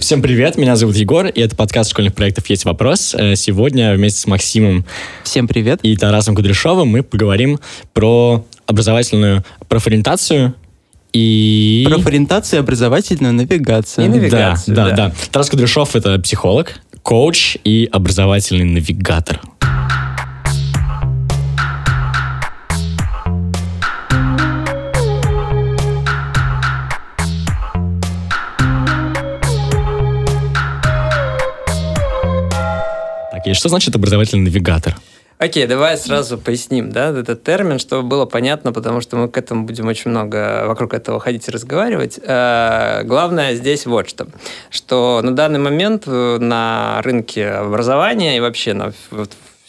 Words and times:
Всем 0.00 0.22
привет, 0.22 0.56
меня 0.56 0.76
зовут 0.76 0.96
Егор, 0.96 1.26
и 1.26 1.40
это 1.42 1.54
подкаст 1.54 1.90
школьных 1.90 2.14
проектов 2.14 2.48
«Есть 2.48 2.64
вопрос». 2.64 3.14
Э, 3.14 3.36
сегодня 3.36 3.94
вместе 3.94 4.18
с 4.18 4.26
Максимом 4.26 4.86
Всем 5.24 5.46
привет. 5.46 5.80
и 5.82 5.94
Тарасом 5.94 6.34
Кудряшовым 6.34 6.88
мы 6.88 7.02
поговорим 7.02 7.60
про 7.92 8.46
образовательную 8.64 9.44
профориентацию 9.68 10.54
и... 11.12 11.86
Профориентация, 11.86 12.60
образовательная 12.60 13.32
навигация. 13.32 14.06
И 14.06 14.08
навигацию, 14.08 14.74
да, 14.74 14.88
да, 14.88 14.90
да. 14.90 15.08
да. 15.08 15.14
Тарас 15.30 15.50
Кудряшов— 15.50 15.94
это 15.96 16.18
психолог, 16.18 16.80
коуч 17.02 17.58
и 17.62 17.86
образовательный 17.92 18.64
навигатор. 18.64 19.38
И 33.50 33.54
что 33.54 33.68
значит 33.68 33.94
образовательный 33.94 34.44
навигатор? 34.44 34.96
Окей, 35.40 35.66
давай 35.66 35.96
сразу 35.96 36.36
поясним, 36.36 36.92
да, 36.92 37.18
этот 37.18 37.42
термин, 37.42 37.78
чтобы 37.78 38.06
было 38.06 38.26
понятно, 38.26 38.72
потому 38.72 39.00
что 39.00 39.16
мы 39.16 39.26
к 39.28 39.38
этому 39.38 39.64
будем 39.64 39.86
очень 39.88 40.10
много 40.10 40.64
вокруг 40.66 40.92
этого 40.92 41.18
ходить 41.18 41.48
и 41.48 41.50
разговаривать. 41.50 42.20
Э, 42.22 43.02
Главное 43.04 43.54
здесь 43.54 43.86
вот 43.86 44.06
что, 44.06 44.26
что 44.68 45.22
на 45.22 45.34
данный 45.34 45.58
момент 45.58 46.02
э, 46.06 46.36
на 46.38 47.00
рынке 47.02 47.48
образования 47.48 48.36
и 48.36 48.40
вообще 48.40 48.74
на, 48.74 48.92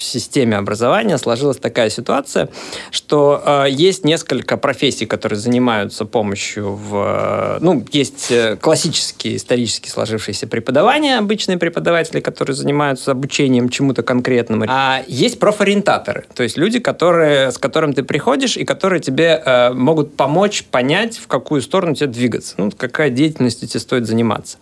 в 0.02 0.04
системе 0.04 0.58
образования 0.58 1.20
сложилась 1.20 1.58
такая 1.58 1.92
ситуация, 1.92 2.50
что 2.90 3.42
э, 3.46 3.66
есть 3.70 4.04
несколько 4.04 4.58
профессий, 4.58 5.06
которые 5.06 5.38
занимаются 5.38 6.06
помощью 6.06 6.74
в... 6.74 6.96
э, 6.96 7.58
ну, 7.62 7.86
есть 7.92 8.32
э, 8.32 8.58
классические, 8.60 9.36
исторически 9.36 9.90
сложившиеся 9.90 10.48
преподавания, 10.48 11.20
обычные 11.20 11.60
преподаватели, 11.60 12.20
которые 12.20 12.56
занимаются 12.56 13.12
обучением 13.12 13.70
чему-то 13.70 14.02
конкретному. 14.02 14.66
А 14.68 15.04
есть 15.08 15.40
профориентаторы, 15.40 16.26
то 16.34 16.42
есть 16.42 16.58
люди, 16.58 16.80
которые, 16.80 17.52
с 17.52 17.60
которым 17.60 17.94
ты 17.94 18.02
приходишь 18.02 18.58
и 18.58 18.66
которые 18.66 19.02
тебе 19.02 19.40
э, 19.46 19.72
могут 19.74 20.16
помочь 20.16 20.64
понять, 20.64 21.18
в 21.18 21.28
какую 21.28 21.62
сторону 21.62 21.94
тебе 21.94 22.08
двигаться, 22.08 22.56
ну, 22.58 22.72
какая 22.76 23.12
деятельность 23.12 23.62
тебе 23.62 23.80
стоит 23.80 24.08
заниматься. 24.08 24.58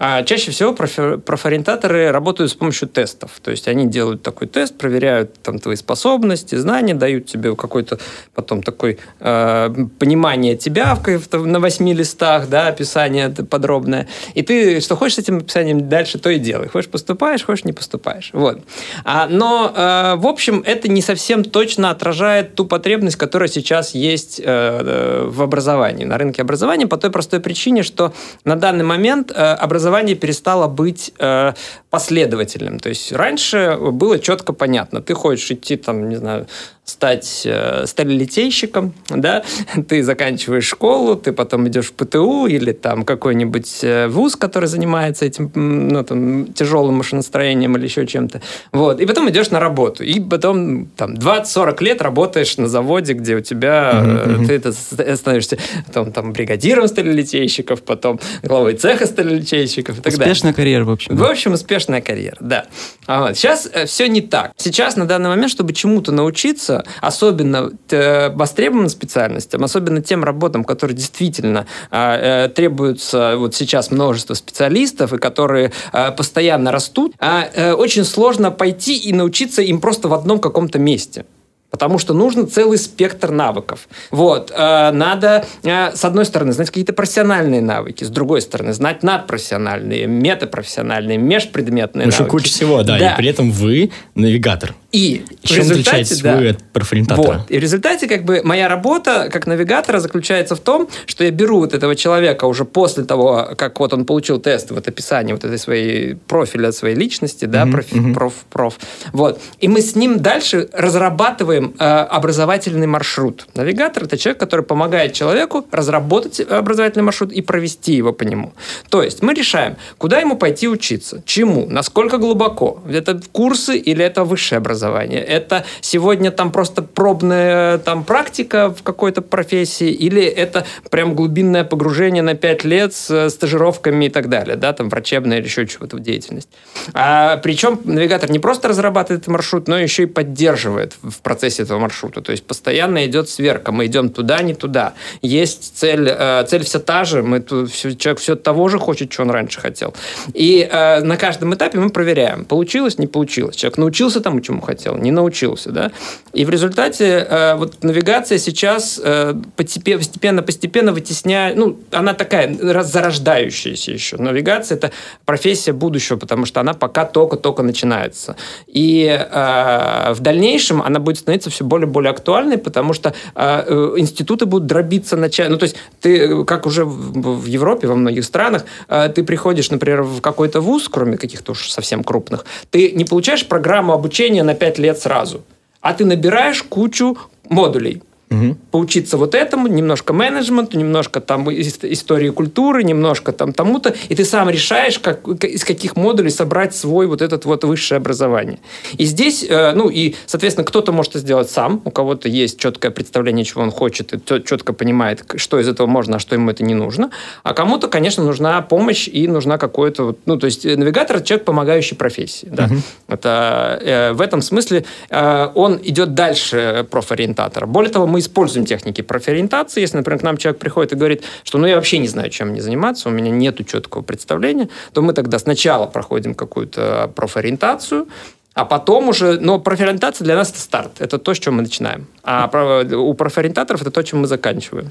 А 0.00 0.24
чаще 0.24 0.50
всего 0.50 0.72
профориентаторы 0.72 2.10
работают 2.10 2.50
с 2.50 2.54
помощью 2.54 2.88
тестов, 2.88 3.30
то 3.40 3.52
есть 3.52 3.68
они 3.68 3.86
делают 3.86 4.24
такой 4.24 4.48
тест, 4.48 4.79
проверяют 4.80 5.34
там 5.42 5.58
твои 5.58 5.76
способности, 5.76 6.54
знания, 6.54 6.94
дают 6.94 7.26
тебе 7.26 7.54
какой-то 7.54 7.98
потом 8.34 8.62
такой 8.62 8.98
э, 9.20 9.74
понимание 9.98 10.56
тебя 10.56 10.94
в, 10.94 11.46
на 11.46 11.60
восьми 11.60 11.92
листах, 11.92 12.48
да, 12.48 12.68
описание 12.68 13.28
подробное. 13.28 14.08
И 14.34 14.42
ты 14.42 14.80
что 14.80 14.96
хочешь 14.96 15.16
с 15.16 15.18
этим 15.18 15.38
описанием 15.38 15.88
дальше, 15.88 16.18
то 16.18 16.30
и 16.30 16.38
делай. 16.38 16.68
Хочешь 16.68 16.90
поступаешь, 16.90 17.44
хочешь 17.44 17.64
не 17.64 17.72
поступаешь. 17.72 18.30
Вот. 18.32 18.60
А, 19.04 19.26
но, 19.28 19.72
э, 19.76 20.16
в 20.16 20.26
общем, 20.26 20.62
это 20.66 20.88
не 20.88 21.02
совсем 21.02 21.44
точно 21.44 21.90
отражает 21.90 22.54
ту 22.54 22.64
потребность, 22.64 23.16
которая 23.16 23.48
сейчас 23.48 23.94
есть 23.94 24.40
э, 24.42 25.26
в 25.26 25.42
образовании, 25.42 26.06
на 26.06 26.16
рынке 26.16 26.42
образования, 26.42 26.86
по 26.86 26.96
той 26.96 27.10
простой 27.10 27.40
причине, 27.40 27.82
что 27.82 28.12
на 28.44 28.56
данный 28.56 28.84
момент 28.84 29.30
э, 29.30 29.34
образование 29.34 30.16
перестало 30.16 30.68
быть 30.68 31.12
э, 31.18 31.52
последовательным. 31.90 32.78
То 32.78 32.88
есть 32.88 33.12
раньше 33.12 33.76
было 33.78 34.18
четко 34.18 34.52
понятно, 34.52 34.69
ты 35.00 35.14
хочешь 35.14 35.50
идти 35.50 35.76
там, 35.76 36.08
не 36.08 36.16
знаю, 36.16 36.46
стать 36.90 37.42
э, 37.44 37.86
сталелитейщиком, 37.86 38.92
да, 39.08 39.42
ты 39.88 40.02
заканчиваешь 40.02 40.66
школу, 40.66 41.16
ты 41.16 41.32
потом 41.32 41.68
идешь 41.68 41.86
в 41.86 41.92
ПТУ 41.92 42.46
или 42.46 42.72
там 42.72 43.04
какой-нибудь 43.04 43.78
э, 43.82 44.08
вуз, 44.08 44.36
который 44.36 44.66
занимается 44.66 45.24
этим, 45.24 45.50
ну, 45.54 46.02
там, 46.04 46.52
тяжелым 46.52 46.96
машиностроением 46.96 47.76
или 47.76 47.84
еще 47.84 48.06
чем-то, 48.06 48.42
вот, 48.72 49.00
и 49.00 49.06
потом 49.06 49.30
идешь 49.30 49.50
на 49.50 49.60
работу, 49.60 50.02
и 50.02 50.20
потом 50.20 50.86
там 50.86 51.14
20-40 51.14 51.84
лет 51.84 52.02
работаешь 52.02 52.56
на 52.56 52.68
заводе, 52.68 53.12
где 53.12 53.36
у 53.36 53.40
тебя, 53.40 54.02
э, 54.04 54.46
ты 54.46 54.52
это 54.54 54.72
ст- 54.72 55.16
становишься 55.16 55.58
там, 55.92 56.12
там 56.12 56.32
бригадиром 56.32 56.88
сталелитейщиков, 56.88 57.82
потом 57.82 58.20
главой 58.42 58.74
цеха 58.74 59.06
сталелитейщиков 59.06 59.98
и 59.98 60.02
так 60.02 60.12
далее. 60.12 60.32
Успешная 60.32 60.52
карьера, 60.52 60.84
в 60.84 60.90
общем. 60.90 61.16
В 61.16 61.24
общем, 61.24 61.52
успешная 61.52 62.00
карьера, 62.00 62.36
да. 62.40 62.66
А 63.06 63.22
вот. 63.22 63.36
Сейчас 63.36 63.68
все 63.86 64.08
не 64.08 64.20
так. 64.20 64.52
Сейчас, 64.60 64.96
на 64.96 65.06
данный 65.06 65.30
момент, 65.30 65.50
чтобы 65.50 65.72
чему-то 65.72 66.12
научиться, 66.12 66.84
особенно 67.00 67.72
э, 67.88 68.28
востребованным 68.28 68.90
специальностям, 68.90 69.64
особенно 69.64 70.02
тем 70.02 70.22
работам, 70.22 70.64
которые 70.64 70.94
действительно 70.94 71.66
э, 71.90 72.44
э, 72.44 72.48
требуются 72.50 73.36
вот 73.38 73.54
сейчас 73.54 73.90
множество 73.90 74.34
специалистов, 74.34 75.14
и 75.14 75.18
которые 75.18 75.72
э, 75.94 76.12
постоянно 76.12 76.72
растут, 76.72 77.14
а, 77.18 77.48
э, 77.54 77.72
очень 77.72 78.04
сложно 78.04 78.50
пойти 78.50 78.98
и 78.98 79.14
научиться 79.14 79.62
им 79.62 79.80
просто 79.80 80.08
в 80.08 80.12
одном 80.12 80.38
каком-то 80.40 80.78
месте. 80.78 81.24
Потому 81.70 81.98
что 81.98 82.14
нужно 82.14 82.46
целый 82.46 82.78
спектр 82.78 83.30
навыков. 83.30 83.88
Вот. 84.10 84.50
э, 84.54 84.90
Надо, 84.90 85.44
э, 85.62 85.94
с 85.94 86.04
одной 86.04 86.24
стороны, 86.24 86.52
знать 86.52 86.68
какие-то 86.68 86.92
профессиональные 86.92 87.60
навыки, 87.62 88.02
с 88.04 88.08
другой 88.08 88.42
стороны, 88.42 88.72
знать 88.72 89.02
надпрофессиональные, 89.04 90.06
метапрофессиональные, 90.06 91.16
межпредметные 91.18 92.06
В 92.06 92.08
общем, 92.08 92.24
навыки. 92.24 92.30
куча 92.32 92.48
всего, 92.48 92.82
да, 92.82 92.98
Да. 92.98 93.12
и 93.12 93.16
при 93.16 93.28
этом 93.28 93.50
вы 93.52 93.90
навигатор. 94.14 94.74
И 94.92 95.24
в 95.44 95.46
Чем 95.46 95.58
результате, 95.58 95.80
отличаетесь 95.90 96.20
да, 96.20 96.36
вы 96.36 96.48
от 96.48 96.62
профориентатора? 96.72 97.38
вот. 97.38 97.50
И 97.50 97.56
в 97.58 97.60
результате, 97.62 98.08
как 98.08 98.24
бы, 98.24 98.40
моя 98.42 98.68
работа 98.68 99.28
как 99.32 99.46
навигатора 99.46 100.00
заключается 100.00 100.56
в 100.56 100.60
том, 100.60 100.88
что 101.06 101.22
я 101.22 101.30
беру 101.30 101.60
вот 101.60 101.74
этого 101.74 101.94
человека 101.94 102.46
уже 102.46 102.64
после 102.64 103.04
того, 103.04 103.50
как 103.56 103.78
вот 103.78 103.92
он 103.92 104.04
получил 104.04 104.40
тест, 104.40 104.72
вот 104.72 104.88
описание 104.88 105.32
вот 105.36 105.44
этой 105.44 105.58
своей 105.58 106.16
профиля, 106.16 106.72
своей 106.72 106.96
личности, 106.96 107.44
да, 107.44 107.64
Мгм, 107.64 107.72
профи- 107.76 107.94
мгм. 107.94 108.14
проф, 108.14 108.32
проф. 108.50 108.78
Вот. 109.12 109.40
И 109.60 109.68
мы 109.68 109.80
с 109.80 109.94
ним 109.94 110.18
дальше 110.18 110.68
разрабатываем 110.72 111.59
э, 111.78 111.84
образовательный 111.84 112.86
маршрут. 112.86 113.46
Навигатор– 113.54 114.02
это 114.04 114.16
человек, 114.16 114.40
который 114.40 114.64
помогает 114.64 115.12
человеку 115.12 115.66
разработать 115.70 116.40
образовательный 116.40 117.04
маршрут 117.04 117.32
и 117.32 117.42
провести 117.42 117.92
его 117.92 118.12
по 118.12 118.24
нему. 118.24 118.52
То 118.88 119.02
есть 119.02 119.22
мы 119.22 119.34
решаем, 119.34 119.76
куда 119.98 120.18
ему 120.18 120.36
пойти 120.36 120.68
учиться, 120.68 121.22
чему, 121.24 121.66
насколько 121.68 122.18
глубоко. 122.18 122.82
Это 122.90 123.20
курсы 123.32 123.76
или 123.76 124.04
это 124.04 124.24
высшее 124.24 124.58
образование. 124.58 125.20
Это 125.20 125.64
сегодня 125.80 126.30
там 126.30 126.52
просто 126.52 126.82
пробная 126.82 127.78
там 127.78 128.04
практика 128.04 128.70
в 128.70 128.82
какой-то 128.82 129.22
профессии 129.22 129.90
или 129.90 130.22
это 130.22 130.64
прям 130.90 131.14
глубинное 131.14 131.64
погружение 131.64 132.22
на 132.22 132.34
5 132.34 132.64
лет 132.64 132.94
с 132.94 133.10
э, 133.10 133.30
стажировками 133.30 134.06
и 134.06 134.08
так 134.08 134.28
далее, 134.28 134.56
да, 134.56 134.72
там 134.72 134.88
врачебная 134.88 135.38
или 135.38 135.44
еще 135.44 135.66
чего-то 135.66 135.98
деятельность. 135.98 136.48
А, 136.94 137.36
причем 137.38 137.80
навигатор 137.84 138.30
не 138.30 138.38
просто 138.38 138.68
разрабатывает 138.68 139.26
маршрут, 139.26 139.68
но 139.68 139.78
еще 139.78 140.04
и 140.04 140.06
поддерживает 140.06 140.94
в 141.02 141.20
процессе 141.20 141.49
этого 141.58 141.78
маршрута. 141.78 142.20
То 142.20 142.32
есть 142.32 142.44
постоянно 142.44 143.06
идет 143.06 143.28
сверка. 143.28 143.72
Мы 143.72 143.86
идем 143.86 144.10
туда, 144.10 144.42
не 144.42 144.54
туда. 144.54 144.92
Есть 145.22 145.78
цель, 145.78 146.06
э, 146.08 146.44
цель 146.46 146.64
вся 146.64 146.78
та 146.78 147.04
же. 147.04 147.22
Мы 147.22 147.42
человек 147.42 148.20
все 148.20 148.36
того 148.36 148.68
же 148.68 148.78
хочет, 148.78 149.12
что 149.12 149.22
он 149.22 149.30
раньше 149.30 149.60
хотел. 149.60 149.94
И 150.34 150.68
э, 150.70 151.00
на 151.00 151.16
каждом 151.16 151.54
этапе 151.54 151.78
мы 151.78 151.88
проверяем, 151.88 152.44
получилось, 152.44 152.98
не 152.98 153.06
получилось. 153.06 153.56
Человек 153.56 153.78
научился 153.78 154.20
тому, 154.20 154.40
чему 154.40 154.60
хотел, 154.60 154.96
не 154.96 155.10
научился. 155.10 155.70
Да? 155.70 155.90
И 156.32 156.44
в 156.44 156.50
результате 156.50 157.26
э, 157.28 157.54
вот 157.54 157.82
навигация 157.82 158.38
сейчас 158.38 159.00
э, 159.02 159.34
постепе- 159.56 159.96
постепенно, 159.96 160.42
постепенно 160.42 160.92
вытесняет, 160.92 161.56
ну, 161.56 161.78
она 161.90 162.12
такая 162.12 162.54
раз- 162.60 162.92
зарождающаяся 162.92 163.92
еще. 163.92 164.16
Навигация– 164.18 164.76
это 164.78 164.92
профессия 165.24 165.72
будущего, 165.72 166.18
потому 166.18 166.44
что 166.44 166.60
она 166.60 166.74
пока 166.74 167.04
только-только 167.04 167.62
начинается. 167.62 168.36
И 168.66 169.06
э, 169.06 170.12
в 170.12 170.20
дальнейшем 170.20 170.82
она 170.82 171.00
будет 171.00 171.18
становиться 171.18 171.39
все 171.48 171.64
более 171.64 171.86
и 171.86 171.90
более 171.90 172.10
актуальной, 172.10 172.58
потому 172.58 172.92
что 172.92 173.14
э, 173.34 173.64
э, 173.66 173.94
институты 173.96 174.44
будут 174.44 174.66
дробиться 174.66 175.16
на 175.16 175.30
части. 175.30 175.50
Ну, 175.50 175.56
то 175.56 175.64
есть 175.64 175.76
ты, 176.00 176.18
э, 176.18 176.44
как 176.44 176.66
уже 176.66 176.84
в, 176.84 177.40
в 177.40 177.46
Европе, 177.46 177.86
во 177.86 177.94
многих 177.94 178.24
странах, 178.24 178.66
э, 178.88 179.08
ты 179.08 179.24
приходишь, 179.24 179.70
например, 179.70 180.02
в 180.02 180.20
какой-то 180.20 180.60
вуз, 180.60 180.88
кроме 180.88 181.16
каких-то 181.16 181.52
уж 181.52 181.70
совсем 181.70 182.04
крупных, 182.04 182.44
ты 182.70 182.92
не 182.92 183.04
получаешь 183.04 183.46
программу 183.46 183.92
обучения 183.92 184.42
на 184.42 184.54
5 184.54 184.78
лет 184.78 184.98
сразу, 184.98 185.42
а 185.80 185.94
ты 185.94 186.04
набираешь 186.04 186.62
кучу 186.62 187.16
модулей 187.48 188.02
Мгм. 188.30 188.56
поучиться 188.70 189.16
вот 189.16 189.34
этому, 189.34 189.66
немножко 189.66 190.12
менеджменту, 190.12 190.78
немножко 190.78 191.20
там 191.20 191.48
ис- 191.48 191.92
истории 191.92 192.28
культуры, 192.28 192.84
немножко 192.84 193.32
там 193.32 193.52
тому-то, 193.52 193.92
и 194.08 194.14
ты 194.14 194.24
сам 194.24 194.48
решаешь, 194.48 195.00
как, 195.00 195.26
из 195.26 195.64
каких 195.64 195.96
модулей 195.96 196.30
собрать 196.30 196.72
свой 196.76 197.08
вот 197.08 197.22
этот 197.22 197.44
вот 197.44 197.64
высшее 197.64 197.96
образование. 197.96 198.60
И 198.96 199.04
здесь, 199.04 199.44
э, 199.48 199.72
ну 199.74 199.88
и, 199.88 200.14
соответственно, 200.26 200.64
кто-то 200.64 200.92
может 200.92 201.10
это 201.10 201.18
сделать 201.18 201.50
сам, 201.50 201.82
у 201.84 201.90
кого-то 201.90 202.28
есть 202.28 202.60
четкое 202.60 202.92
представление, 202.92 203.44
чего 203.44 203.62
он 203.62 203.72
хочет, 203.72 204.12
и 204.12 204.44
четко 204.44 204.72
понимает, 204.72 205.24
что 205.34 205.58
из 205.58 205.66
этого 205.66 205.88
можно, 205.88 206.16
а 206.16 206.18
что 206.20 206.36
ему 206.36 206.52
это 206.52 206.62
не 206.62 206.74
нужно, 206.74 207.10
а 207.42 207.52
кому-то, 207.52 207.88
конечно, 207.88 208.22
нужна 208.22 208.62
помощь 208.62 209.08
и 209.08 209.26
нужна 209.26 209.58
какое-то, 209.58 210.14
ну, 210.26 210.36
то 210.36 210.46
есть 210.46 210.64
э, 210.64 210.76
навигатор– 210.76 211.16
это 211.18 211.26
человек, 211.26 211.44
помогающий 211.46 211.96
профессии, 211.96 212.48
да. 212.48 212.68
Это, 213.08 213.80
э, 213.82 214.12
в 214.12 214.20
этом 214.20 214.40
смысле 214.40 214.84
э, 215.08 215.48
он 215.56 215.80
идет 215.82 216.14
дальше 216.14 216.86
профориентатора. 216.88 217.66
Более 217.66 217.90
того, 217.90 218.06
мы 218.06 218.19
используем 218.20 218.66
техники 218.66 219.02
профориентации. 219.02 219.80
Если, 219.80 219.96
например, 219.96 220.20
к 220.20 220.22
нам 220.22 220.36
человек 220.36 220.60
приходит 220.60 220.92
и 220.92 220.96
говорит, 220.96 221.24
что 221.44 221.58
ну 221.58 221.66
я 221.66 221.76
вообще 221.76 221.98
не 221.98 222.08
знаю, 222.08 222.30
чем 222.30 222.48
мне 222.48 222.62
заниматься, 222.62 223.08
у 223.08 223.12
меня 223.12 223.30
нет 223.30 223.58
четкого 223.66 224.02
представления, 224.02 224.68
то 224.92 225.02
мы 225.02 225.12
тогда 225.12 225.38
сначала 225.38 225.86
проходим 225.86 226.34
какую-то 226.34 227.10
профориентацию, 227.14 228.08
а 228.54 228.64
потом 228.64 229.08
уже, 229.08 229.38
но 229.40 229.58
профориентация 229.58 230.24
для 230.24 230.36
нас 230.36 230.50
это 230.50 230.60
старт, 230.60 230.92
это 230.98 231.18
то, 231.18 231.34
с 231.34 231.38
чем 231.38 231.54
мы 231.54 231.62
начинаем. 231.62 232.06
А 232.22 232.50
у 232.94 233.14
профориентаторов 233.14 233.82
это 233.82 233.90
то, 233.90 234.02
чем 234.02 234.20
мы 234.20 234.26
заканчиваем. 234.26 234.90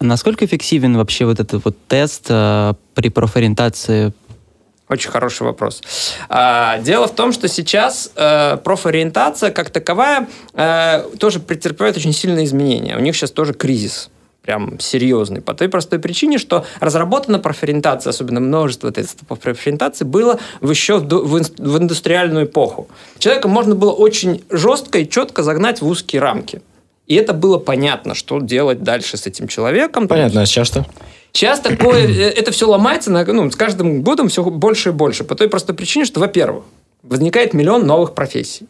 Насколько 0.00 0.44
эффективен 0.44 0.96
вообще 0.96 1.24
вот 1.24 1.40
этот 1.40 1.64
вот 1.64 1.76
тест 1.88 2.26
э, 2.28 2.74
при 2.94 3.08
профориентации? 3.08 4.12
Очень 4.88 5.10
хороший 5.10 5.42
вопрос. 5.42 5.82
А, 6.28 6.78
дело 6.78 7.06
в 7.08 7.14
том, 7.14 7.32
что 7.32 7.48
сейчас 7.48 8.10
э, 8.16 8.56
профориентация 8.64 9.50
как 9.50 9.70
таковая 9.70 10.28
э, 10.54 11.04
тоже 11.18 11.40
претерпевает 11.40 11.96
очень 11.96 12.12
сильные 12.12 12.46
изменения. 12.46 12.96
У 12.96 13.00
них 13.00 13.14
сейчас 13.14 13.30
тоже 13.30 13.52
кризис 13.52 14.10
прям 14.48 14.80
серьезный. 14.80 15.42
По 15.42 15.52
той 15.52 15.68
простой 15.68 15.98
причине, 15.98 16.38
что 16.38 16.64
разработана 16.80 17.38
профориентация, 17.38 18.10
особенно 18.12 18.40
множество 18.40 18.90
тестов 18.90 19.28
профориентации, 19.28 20.06
было 20.06 20.40
еще 20.62 21.00
в, 21.00 21.04
в 21.04 21.78
индустриальную 21.78 22.46
эпоху. 22.46 22.88
Человека 23.18 23.46
можно 23.48 23.74
было 23.74 23.92
очень 23.92 24.42
жестко 24.48 25.00
и 25.00 25.08
четко 25.08 25.42
загнать 25.42 25.82
в 25.82 25.86
узкие 25.86 26.22
рамки. 26.22 26.62
И 27.06 27.14
это 27.14 27.34
было 27.34 27.58
понятно, 27.58 28.14
что 28.14 28.40
делать 28.40 28.82
дальше 28.82 29.18
с 29.18 29.26
этим 29.26 29.48
человеком. 29.48 30.08
Понятно, 30.08 30.40
а 30.40 30.46
сейчас 30.46 30.68
что? 30.68 30.86
Сейчас 31.32 31.60
такое, 31.60 32.06
э, 32.06 32.30
это 32.30 32.50
все 32.50 32.68
ломается, 32.68 33.10
ну, 33.10 33.50
с 33.50 33.56
каждым 33.56 34.02
годом 34.02 34.28
все 34.28 34.42
больше 34.42 34.90
и 34.90 34.92
больше. 34.92 35.24
По 35.24 35.34
той 35.34 35.48
простой 35.48 35.74
причине, 35.74 36.04
что, 36.04 36.20
во-первых, 36.20 36.64
возникает 37.02 37.54
миллион 37.54 37.86
новых 37.86 38.14
профессий. 38.14 38.66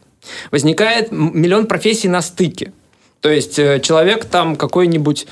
Возникает 0.50 1.12
миллион 1.12 1.66
профессий 1.66 2.08
на 2.08 2.22
стыке. 2.22 2.72
То 3.20 3.30
есть 3.30 3.58
э, 3.58 3.80
человек 3.80 4.24
там 4.24 4.56
какой-нибудь 4.56 5.26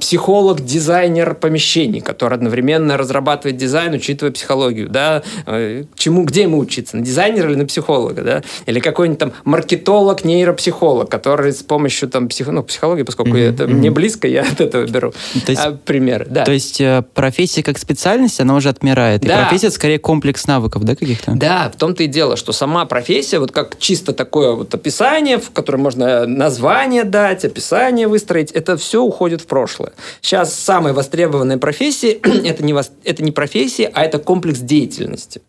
психолог, 0.00 0.64
дизайнер 0.64 1.34
помещений, 1.34 2.00
который 2.00 2.34
одновременно 2.34 2.96
разрабатывает 2.96 3.58
дизайн, 3.58 3.92
учитывая 3.92 4.32
психологию, 4.32 4.88
да, 4.88 5.22
э, 5.46 5.84
чему, 5.96 6.24
где 6.24 6.42
ему 6.42 6.58
учиться, 6.58 6.96
на 6.96 7.02
дизайнера 7.02 7.50
или 7.50 7.56
на 7.56 7.66
психолога, 7.66 8.22
да, 8.22 8.42
или 8.64 8.80
какой-нибудь 8.80 9.18
там 9.18 9.32
маркетолог, 9.44 10.24
нейропсихолог, 10.24 11.10
который 11.10 11.52
с 11.52 11.62
помощью 11.62 12.08
там 12.08 12.28
псих... 12.28 12.46
ну, 12.46 12.62
психологии, 12.62 13.02
поскольку 13.02 13.36
mm-hmm. 13.36 13.54
это 13.54 13.66
мне 13.66 13.90
близко, 13.90 14.26
я 14.26 14.42
от 14.50 14.60
этого 14.62 14.86
беру 14.86 15.12
то 15.44 15.50
есть, 15.50 15.62
а, 15.62 15.72
пример, 15.72 16.26
да. 16.28 16.44
То 16.44 16.52
есть 16.52 16.80
э, 16.80 17.04
профессия 17.12 17.62
как 17.62 17.76
специальность, 17.78 18.40
она 18.40 18.54
уже 18.54 18.70
отмирает, 18.70 19.20
да. 19.20 19.40
и 19.40 19.42
профессия 19.42 19.70
скорее 19.70 19.98
комплекс 19.98 20.46
навыков, 20.46 20.84
да, 20.84 20.94
каких-то? 20.94 21.32
Да, 21.32 21.70
в 21.70 21.78
том-то 21.78 22.02
и 22.02 22.06
дело, 22.06 22.36
что 22.36 22.52
сама 22.52 22.86
профессия, 22.86 23.38
вот 23.38 23.52
как 23.52 23.78
чисто 23.78 24.14
такое 24.14 24.52
вот 24.52 24.74
описание, 24.74 25.38
в 25.38 25.50
котором 25.50 25.80
можно 25.82 26.26
название 26.26 27.04
дать, 27.04 27.44
описание 27.44 28.08
выстроить, 28.08 28.52
это 28.52 28.78
все 28.78 29.02
уходит 29.02 29.42
в 29.42 29.46
прошлое 29.46 29.65
прошлое. 29.66 29.92
Сейчас 30.20 30.54
самые 30.54 30.92
востребованные 30.92 31.58
профессии 31.58 32.12
это 32.46 32.64
не, 32.64 32.74
это 33.04 33.22
не 33.22 33.32
профессии, 33.32 33.90
а 33.92 34.04
это 34.04 34.18
комплекс 34.18 34.60
деятельности. 34.60 35.42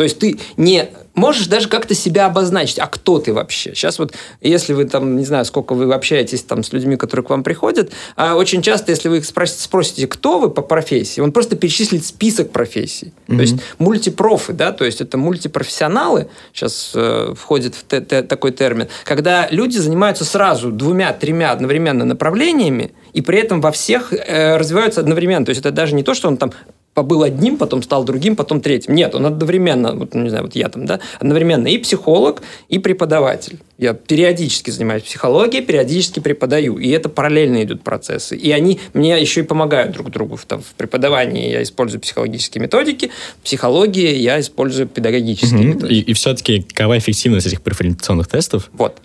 То 0.00 0.04
есть 0.04 0.18
ты 0.18 0.38
не 0.56 0.88
можешь 1.12 1.46
даже 1.46 1.68
как-то 1.68 1.94
себя 1.94 2.24
обозначить, 2.24 2.78
а 2.78 2.86
кто 2.86 3.18
ты 3.18 3.34
вообще? 3.34 3.74
Сейчас 3.74 3.98
вот, 3.98 4.14
если 4.40 4.72
вы 4.72 4.86
там, 4.86 5.14
не 5.16 5.26
знаю, 5.26 5.44
сколько 5.44 5.74
вы 5.74 5.92
общаетесь 5.92 6.42
там 6.42 6.64
с 6.64 6.72
людьми, 6.72 6.96
которые 6.96 7.22
к 7.26 7.28
вам 7.28 7.42
приходят, 7.42 7.92
а 8.16 8.36
очень 8.36 8.62
часто, 8.62 8.92
если 8.92 9.10
вы 9.10 9.18
их 9.18 9.26
спросите, 9.26 9.62
спросите, 9.62 10.06
кто 10.06 10.38
вы 10.38 10.48
по 10.48 10.62
профессии, 10.62 11.20
он 11.20 11.32
просто 11.32 11.54
перечислит 11.54 12.06
список 12.06 12.50
профессий. 12.50 13.12
Mm-hmm. 13.26 13.36
То 13.36 13.42
есть 13.42 13.56
мультипрофы, 13.76 14.54
да, 14.54 14.72
то 14.72 14.86
есть 14.86 15.02
это 15.02 15.18
мультипрофессионалы, 15.18 16.28
сейчас 16.54 16.92
э, 16.94 17.34
входит 17.36 17.74
в 17.74 17.82
т- 17.84 18.00
т- 18.00 18.22
такой 18.22 18.52
термин, 18.52 18.88
когда 19.04 19.48
люди 19.50 19.76
занимаются 19.76 20.24
сразу 20.24 20.70
двумя-тремя 20.70 21.52
одновременно 21.52 22.06
направлениями, 22.06 22.92
и 23.12 23.20
при 23.20 23.38
этом 23.38 23.60
во 23.60 23.70
всех 23.70 24.14
э, 24.14 24.56
развиваются 24.56 25.02
одновременно. 25.02 25.44
То 25.44 25.50
есть 25.50 25.60
это 25.60 25.72
даже 25.72 25.94
не 25.94 26.02
то, 26.02 26.14
что 26.14 26.28
он 26.28 26.38
там 26.38 26.52
побыл 27.00 27.22
одним, 27.22 27.56
потом 27.56 27.82
стал 27.82 28.04
другим, 28.04 28.36
потом 28.36 28.60
третьим. 28.60 28.94
Нет, 28.94 29.14
он 29.14 29.24
одновременно, 29.24 29.94
вот, 29.94 30.12
ну, 30.12 30.20
не 30.20 30.28
знаю, 30.28 30.44
вот 30.44 30.54
я 30.54 30.68
там, 30.68 30.84
да, 30.84 31.00
одновременно 31.18 31.66
и 31.66 31.78
психолог, 31.78 32.42
и 32.68 32.78
преподаватель. 32.78 33.58
Я 33.78 33.94
периодически 33.94 34.68
занимаюсь 34.70 35.04
психологией, 35.04 35.64
периодически 35.64 36.20
преподаю, 36.20 36.76
и 36.76 36.90
это 36.90 37.08
параллельно 37.08 37.64
идут 37.64 37.82
процессы. 37.82 38.36
И 38.36 38.50
они 38.50 38.80
мне 38.92 39.18
еще 39.18 39.40
и 39.40 39.44
помогают 39.44 39.92
друг 39.92 40.10
другу. 40.10 40.36
В, 40.36 40.44
там, 40.44 40.60
в 40.60 40.74
преподавании 40.74 41.50
я 41.50 41.62
использую 41.62 42.02
психологические 42.02 42.60
методики, 42.60 43.10
в 43.40 43.44
психологии 43.44 44.16
я 44.16 44.38
использую 44.38 44.86
педагогические 44.86 45.60
угу. 45.60 45.68
методики. 45.68 45.94
И, 45.94 46.00
и 46.10 46.12
все-таки 46.12 46.60
какова 46.60 46.98
эффективность 46.98 47.46
этих 47.46 47.62
преференционных 47.62 48.28
тестов? 48.28 48.68
Вот. 48.74 48.98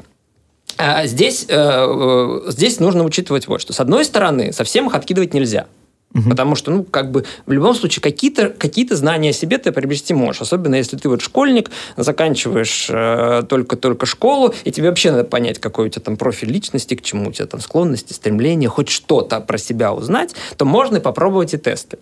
А 0.77 1.07
здесь, 1.07 1.45
э, 1.47 1.55
э, 1.55 2.51
здесь 2.51 2.81
нужно 2.81 3.05
учитывать 3.05 3.47
вот 3.47 3.61
что. 3.61 3.71
С 3.71 3.79
одной 3.79 4.03
стороны, 4.03 4.51
совсем 4.51 4.87
их 4.87 4.95
откидывать 4.95 5.33
нельзя. 5.33 5.67
Угу. 6.15 6.29
Потому 6.29 6.55
что, 6.55 6.71
ну, 6.71 6.83
как 6.83 7.11
бы 7.11 7.25
в 7.45 7.51
любом 7.51 7.75
случае 7.75 8.01
какие-то 8.01 8.49
какие 8.49 8.87
знания 8.93 9.31
о 9.31 9.33
себе 9.33 9.57
ты 9.57 9.71
приобрести 9.71 10.13
можешь. 10.13 10.41
Особенно 10.41 10.75
если 10.75 10.95
ты 10.95 11.09
вот 11.09 11.21
школьник, 11.21 11.69
заканчиваешь 11.97 12.87
э, 12.89 13.43
только-только 13.49 14.05
школу, 14.05 14.53
и 14.63 14.71
тебе 14.71 14.89
вообще 14.89 15.11
надо 15.11 15.25
понять, 15.25 15.59
какой 15.59 15.87
у 15.87 15.89
тебя 15.89 16.01
там 16.01 16.15
профиль 16.15 16.49
личности, 16.49 16.95
к 16.95 17.01
чему 17.01 17.29
у 17.29 17.31
тебя 17.33 17.47
там 17.47 17.59
склонности, 17.59 18.13
стремления, 18.13 18.69
хоть 18.69 18.89
что-то 18.89 19.41
про 19.41 19.57
себя 19.57 19.93
узнать, 19.93 20.35
то 20.55 20.63
можно 20.63 21.01
попробовать 21.01 21.53
и 21.53 21.57
тесты. 21.57 21.97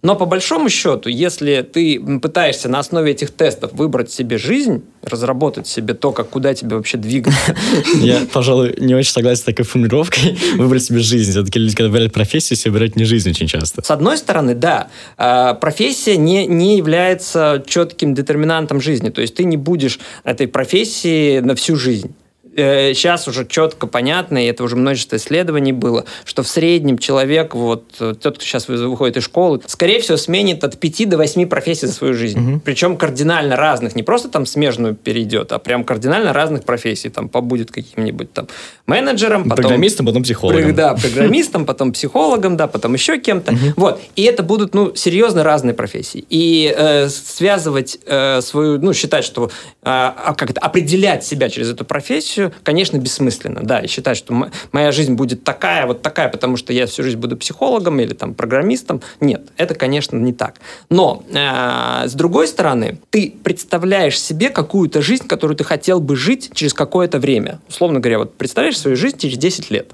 Но 0.00 0.14
по 0.14 0.26
большому 0.26 0.68
счету, 0.68 1.08
если 1.08 1.62
ты 1.62 2.00
пытаешься 2.20 2.68
на 2.68 2.78
основе 2.78 3.12
этих 3.12 3.30
тестов 3.30 3.72
выбрать 3.72 4.12
себе 4.12 4.38
жизнь, 4.38 4.84
разработать 5.02 5.66
себе 5.66 5.94
то, 5.94 6.12
как 6.12 6.28
куда 6.28 6.54
тебе 6.54 6.76
вообще 6.76 6.98
двигаться. 6.98 7.56
Я, 7.94 8.20
пожалуй, 8.32 8.74
не 8.78 8.94
очень 8.94 9.10
согласен 9.10 9.42
с 9.42 9.44
такой 9.44 9.64
формулировкой. 9.64 10.38
Выбрать 10.56 10.84
себе 10.84 11.00
жизнь. 11.00 11.32
Все-таки 11.32 11.58
люди, 11.58 11.74
когда 11.74 11.88
выбирают 11.88 12.12
профессию, 12.12 12.56
себе 12.56 12.72
выбирают 12.72 12.96
не 12.96 13.04
жизнь 13.04 13.28
очень 13.28 13.48
часто. 13.48 13.82
С 13.82 13.90
одной 13.90 14.18
стороны, 14.18 14.54
да. 14.54 14.88
А, 15.16 15.54
профессия 15.54 16.16
не, 16.16 16.46
не 16.46 16.76
является 16.76 17.64
четким 17.66 18.14
детерминантом 18.14 18.80
жизни. 18.80 19.10
То 19.10 19.20
есть 19.20 19.34
ты 19.34 19.44
не 19.44 19.56
будешь 19.56 19.98
этой 20.22 20.46
профессии 20.46 21.40
на 21.40 21.56
всю 21.56 21.74
жизнь 21.74 22.14
сейчас 22.58 23.26
э, 23.26 23.30
уже 23.30 23.46
четко 23.46 23.86
понятно, 23.86 24.44
и 24.44 24.48
это 24.48 24.64
уже 24.64 24.76
множество 24.76 25.16
исследований 25.16 25.72
было, 25.72 26.04
что 26.24 26.42
в 26.42 26.48
среднем 26.48 26.98
человек, 26.98 27.54
вот 27.54 27.84
тот, 27.98 28.18
кто 28.18 28.40
сейчас 28.40 28.68
выходит 28.68 29.16
из 29.16 29.24
школы, 29.24 29.60
скорее 29.66 30.00
всего, 30.00 30.16
сменит 30.16 30.64
от 30.64 30.78
5 30.78 31.08
до 31.08 31.16
8 31.16 31.46
профессий 31.46 31.86
за 31.86 31.92
свою 31.92 32.14
жизнь. 32.14 32.38
Угу. 32.38 32.60
Причем 32.64 32.96
кардинально 32.96 33.56
разных. 33.56 33.94
Не 33.94 34.02
просто 34.02 34.28
там 34.28 34.46
смежную 34.46 34.94
перейдет, 34.94 35.52
а 35.52 35.58
прям 35.58 35.84
кардинально 35.84 36.32
разных 36.32 36.64
профессий. 36.64 37.08
Там 37.08 37.28
побудет 37.28 37.70
каким-нибудь 37.70 38.32
там 38.32 38.48
менеджером, 38.86 39.44
потом... 39.44 39.56
Программистом, 39.56 40.06
потом 40.06 40.22
психологом. 40.22 40.74
Да, 40.74 40.94
программистом, 40.94 41.66
потом 41.66 41.92
психологом, 41.92 42.56
да, 42.56 42.66
потом 42.66 42.94
еще 42.94 43.18
кем-то. 43.18 43.54
Вот. 43.76 44.00
И 44.16 44.22
это 44.22 44.42
будут, 44.42 44.74
ну, 44.74 44.94
серьезно 44.94 45.44
разные 45.44 45.74
профессии. 45.74 46.24
И 46.28 46.74
э, 46.76 47.08
связывать 47.08 47.98
э, 48.06 48.40
свою, 48.40 48.78
ну, 48.80 48.92
считать, 48.92 49.24
что 49.24 49.50
э, 49.82 50.10
как 50.36 50.50
это, 50.50 50.60
определять 50.60 51.24
себя 51.24 51.48
через 51.48 51.70
эту 51.70 51.84
профессию, 51.84 52.47
конечно, 52.62 52.98
бессмысленно, 52.98 53.60
да, 53.62 53.80
и 53.80 53.86
считать, 53.86 54.16
что 54.16 54.50
моя 54.72 54.92
жизнь 54.92 55.14
будет 55.14 55.44
такая, 55.44 55.86
вот 55.86 56.02
такая, 56.02 56.28
потому 56.28 56.56
что 56.56 56.72
я 56.72 56.86
всю 56.86 57.02
жизнь 57.02 57.18
буду 57.18 57.36
психологом 57.36 58.00
или 58.00 58.14
там 58.14 58.34
программистом. 58.34 59.00
Нет, 59.20 59.48
это, 59.56 59.74
конечно, 59.74 60.16
не 60.16 60.32
так. 60.32 60.60
Но, 60.90 61.24
э, 61.30 62.08
с 62.08 62.12
другой 62.14 62.48
стороны, 62.48 62.98
ты 63.10 63.34
представляешь 63.42 64.20
себе 64.20 64.50
какую-то 64.50 65.02
жизнь, 65.02 65.26
которую 65.26 65.56
ты 65.56 65.64
хотел 65.64 66.00
бы 66.00 66.16
жить 66.16 66.50
через 66.54 66.74
какое-то 66.74 67.18
время. 67.18 67.60
Условно 67.68 68.00
говоря, 68.00 68.18
вот 68.18 68.34
представляешь 68.34 68.78
свою 68.78 68.96
жизнь 68.96 69.18
через 69.18 69.38
10 69.38 69.70
лет. 69.70 69.92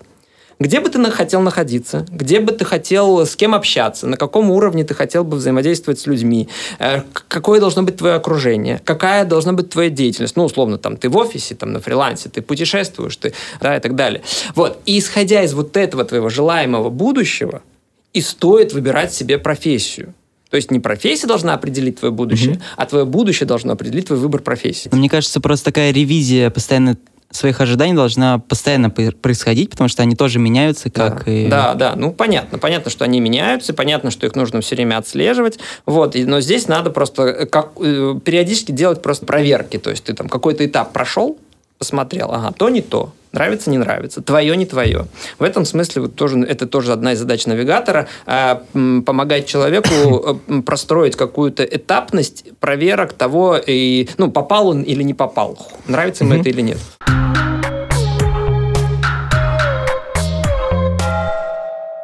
Где 0.58 0.80
бы 0.80 0.88
ты 0.88 1.02
хотел 1.10 1.40
находиться, 1.40 2.06
где 2.10 2.40
бы 2.40 2.52
ты 2.52 2.64
хотел 2.64 3.26
с 3.26 3.36
кем 3.36 3.54
общаться, 3.54 4.06
на 4.06 4.16
каком 4.16 4.50
уровне 4.50 4.84
ты 4.84 4.94
хотел 4.94 5.24
бы 5.24 5.36
взаимодействовать 5.36 6.00
с 6.00 6.06
людьми, 6.06 6.48
э, 6.78 7.02
какое 7.28 7.60
должно 7.60 7.82
быть 7.82 7.96
твое 7.96 8.14
окружение, 8.14 8.80
какая 8.84 9.24
должна 9.24 9.52
быть 9.52 9.70
твоя 9.70 9.90
деятельность. 9.90 10.36
Ну, 10.36 10.44
условно, 10.44 10.78
там, 10.78 10.96
ты 10.96 11.08
в 11.08 11.16
офисе, 11.16 11.54
там, 11.54 11.72
на 11.72 11.80
фрилансе, 11.80 12.28
ты 12.28 12.42
путешествуешь, 12.42 13.16
ты, 13.16 13.32
да, 13.60 13.76
и 13.76 13.80
так 13.80 13.94
далее. 13.94 14.22
Вот. 14.54 14.78
И 14.86 14.98
исходя 14.98 15.42
из 15.42 15.54
вот 15.54 15.76
этого 15.76 16.04
твоего 16.04 16.28
желаемого 16.28 16.90
будущего, 16.90 17.62
и 18.14 18.20
стоит 18.20 18.72
выбирать 18.72 19.12
себе 19.12 19.38
профессию. 19.38 20.14
То 20.48 20.56
есть 20.56 20.70
не 20.70 20.78
профессия 20.78 21.26
должна 21.26 21.54
определить 21.54 21.98
твое 21.98 22.12
будущее, 22.12 22.54
mm-hmm. 22.54 22.62
а 22.76 22.86
твое 22.86 23.04
будущее 23.04 23.46
должно 23.46 23.72
определить 23.72 24.06
твой 24.06 24.20
выбор 24.20 24.40
профессии. 24.40 24.88
Мне 24.92 25.08
кажется, 25.08 25.40
просто 25.40 25.66
такая 25.66 25.92
ревизия 25.92 26.48
постоянно 26.48 26.96
своих 27.36 27.60
ожиданий 27.60 27.94
должна 27.94 28.38
постоянно 28.38 28.90
происходить, 28.90 29.70
потому 29.70 29.88
что 29.88 30.02
они 30.02 30.14
тоже 30.14 30.38
меняются, 30.38 30.90
как 30.90 31.24
да, 31.24 31.32
и... 31.32 31.48
Да, 31.48 31.74
да, 31.74 31.94
ну 31.96 32.12
понятно, 32.12 32.58
понятно, 32.58 32.90
что 32.90 33.04
они 33.04 33.20
меняются, 33.20 33.74
понятно, 33.74 34.10
что 34.10 34.26
их 34.26 34.34
нужно 34.34 34.60
все 34.60 34.76
время 34.76 34.98
отслеживать, 34.98 35.58
вот, 35.86 36.14
но 36.14 36.40
здесь 36.40 36.68
надо 36.68 36.90
просто 36.90 37.22
э, 37.22 37.46
как, 37.46 37.72
э, 37.80 38.14
периодически 38.24 38.72
делать 38.72 39.02
просто 39.02 39.26
проверки, 39.26 39.78
то 39.78 39.90
есть 39.90 40.04
ты 40.04 40.14
там 40.14 40.28
какой-то 40.28 40.64
этап 40.64 40.92
прошел, 40.92 41.38
посмотрел, 41.84 42.32
ага, 42.32 42.50
то 42.50 42.70
не 42.70 42.80
то, 42.80 43.12
нравится, 43.32 43.68
не 43.68 43.76
нравится, 43.76 44.22
твое, 44.22 44.56
не 44.56 44.64
твое. 44.64 45.06
В 45.38 45.42
этом 45.42 45.66
смысле 45.66 46.02
вот 46.02 46.14
тоже, 46.14 46.40
это 46.40 46.66
тоже 46.66 46.94
одна 46.94 47.12
из 47.12 47.18
задач 47.18 47.44
навигатора, 47.44 48.08
э, 48.24 48.56
помогать 49.04 49.46
человеку 49.46 50.40
э, 50.48 50.62
простроить 50.62 51.14
какую-то 51.14 51.62
этапность 51.62 52.46
проверок 52.58 53.12
того, 53.12 53.58
и, 53.58 54.08
ну, 54.16 54.30
попал 54.30 54.68
он 54.68 54.80
или 54.80 55.02
не 55.02 55.12
попал, 55.12 55.58
нравится 55.86 56.24
ему 56.24 56.36
это 56.36 56.48
или 56.48 56.62
нет. 56.62 56.78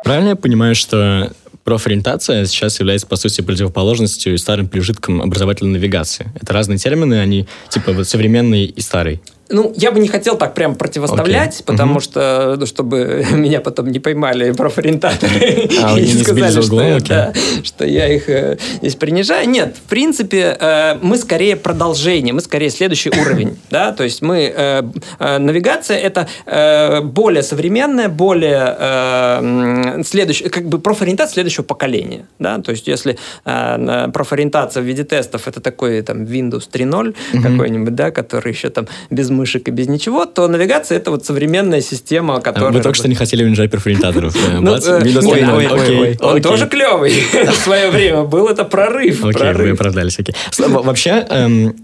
Правильно 0.04 0.28
я 0.30 0.36
понимаю, 0.36 0.74
что 0.74 1.32
профориентация 1.64 2.44
сейчас 2.44 2.80
является, 2.80 3.06
по 3.06 3.16
сути, 3.16 3.40
противоположностью 3.40 4.34
и 4.34 4.36
старым 4.36 4.68
пережитком 4.68 5.22
образовательной 5.22 5.72
навигации? 5.72 6.30
Это 6.38 6.52
разные 6.52 6.76
термины, 6.76 7.14
они 7.14 7.46
типа 7.70 7.92
вот 7.92 8.06
современный 8.06 8.66
и 8.66 8.80
старый. 8.82 9.22
Ну, 9.50 9.72
я 9.76 9.90
бы 9.90 9.98
не 10.00 10.08
хотел 10.08 10.36
так 10.36 10.54
прям 10.54 10.76
противоставлять, 10.76 11.60
okay. 11.60 11.64
потому 11.64 11.94
угу. 11.94 12.00
что, 12.00 12.56
ну, 12.58 12.66
чтобы 12.66 13.26
меня 13.32 13.60
потом 13.60 13.88
не 13.88 13.98
поймали 13.98 14.52
профориентаторы 14.52 15.68
а, 15.82 15.94
и 15.98 16.12
не 16.12 16.22
сказали, 16.22 16.60
что, 16.60 16.76
okay. 16.76 17.08
да, 17.08 17.32
что 17.64 17.84
я 17.84 18.08
их 18.08 18.28
э, 18.28 18.58
здесь 18.78 18.94
принижаю. 18.94 19.48
Нет, 19.48 19.76
в 19.76 19.88
принципе, 19.88 20.56
э, 20.58 20.98
мы 21.02 21.16
скорее 21.16 21.56
продолжение, 21.56 22.32
мы 22.32 22.40
скорее 22.40 22.70
следующий 22.70 23.10
уровень, 23.10 23.58
да, 23.70 23.92
то 23.92 24.04
есть 24.04 24.22
мы, 24.22 24.52
э, 24.54 24.82
э, 25.18 25.38
навигация 25.38 25.98
это 25.98 26.28
э, 26.46 27.00
более 27.00 27.42
современная, 27.42 28.08
более 28.08 28.76
э, 28.78 30.02
следующая, 30.04 30.48
как 30.48 30.68
бы 30.68 30.78
профориентация 30.78 31.34
следующего 31.34 31.64
поколения, 31.64 32.26
да, 32.38 32.58
то 32.58 32.70
есть 32.70 32.86
если 32.86 33.18
э, 33.44 34.08
профориентация 34.12 34.82
в 34.82 34.86
виде 34.86 35.04
тестов 35.04 35.48
это 35.48 35.60
такой 35.60 36.02
там 36.02 36.22
Windows 36.22 36.68
3.0 36.70 37.14
угу. 37.34 37.42
какой-нибудь, 37.42 37.94
да, 37.94 38.10
который 38.10 38.52
еще 38.52 38.70
там 38.70 38.86
без 39.10 39.30
мышек 39.40 39.68
и 39.68 39.70
без 39.70 39.88
ничего, 39.88 40.26
то 40.26 40.46
навигация 40.48 40.98
это 40.98 41.10
вот 41.10 41.24
современная 41.24 41.80
система, 41.80 42.40
которая... 42.40 42.72
Вы 42.72 42.80
только 42.80 42.96
что 42.96 43.08
не 43.08 43.14
хотели 43.14 43.42
унижать 43.44 43.70
профориентаторов. 43.70 44.36
Ну, 44.60 44.76
э, 44.76 46.16
он 46.20 46.42
тоже 46.42 46.66
клевый 46.66 47.12
в 47.32 47.54
свое 47.54 47.90
время. 47.90 48.22
Был 48.24 48.48
это 48.48 48.64
прорыв. 48.64 49.24
Окей, 49.24 49.52
вы 49.54 49.70
оправдались. 49.70 50.18
Вообще, 50.58 51.26
эм, 51.30 51.76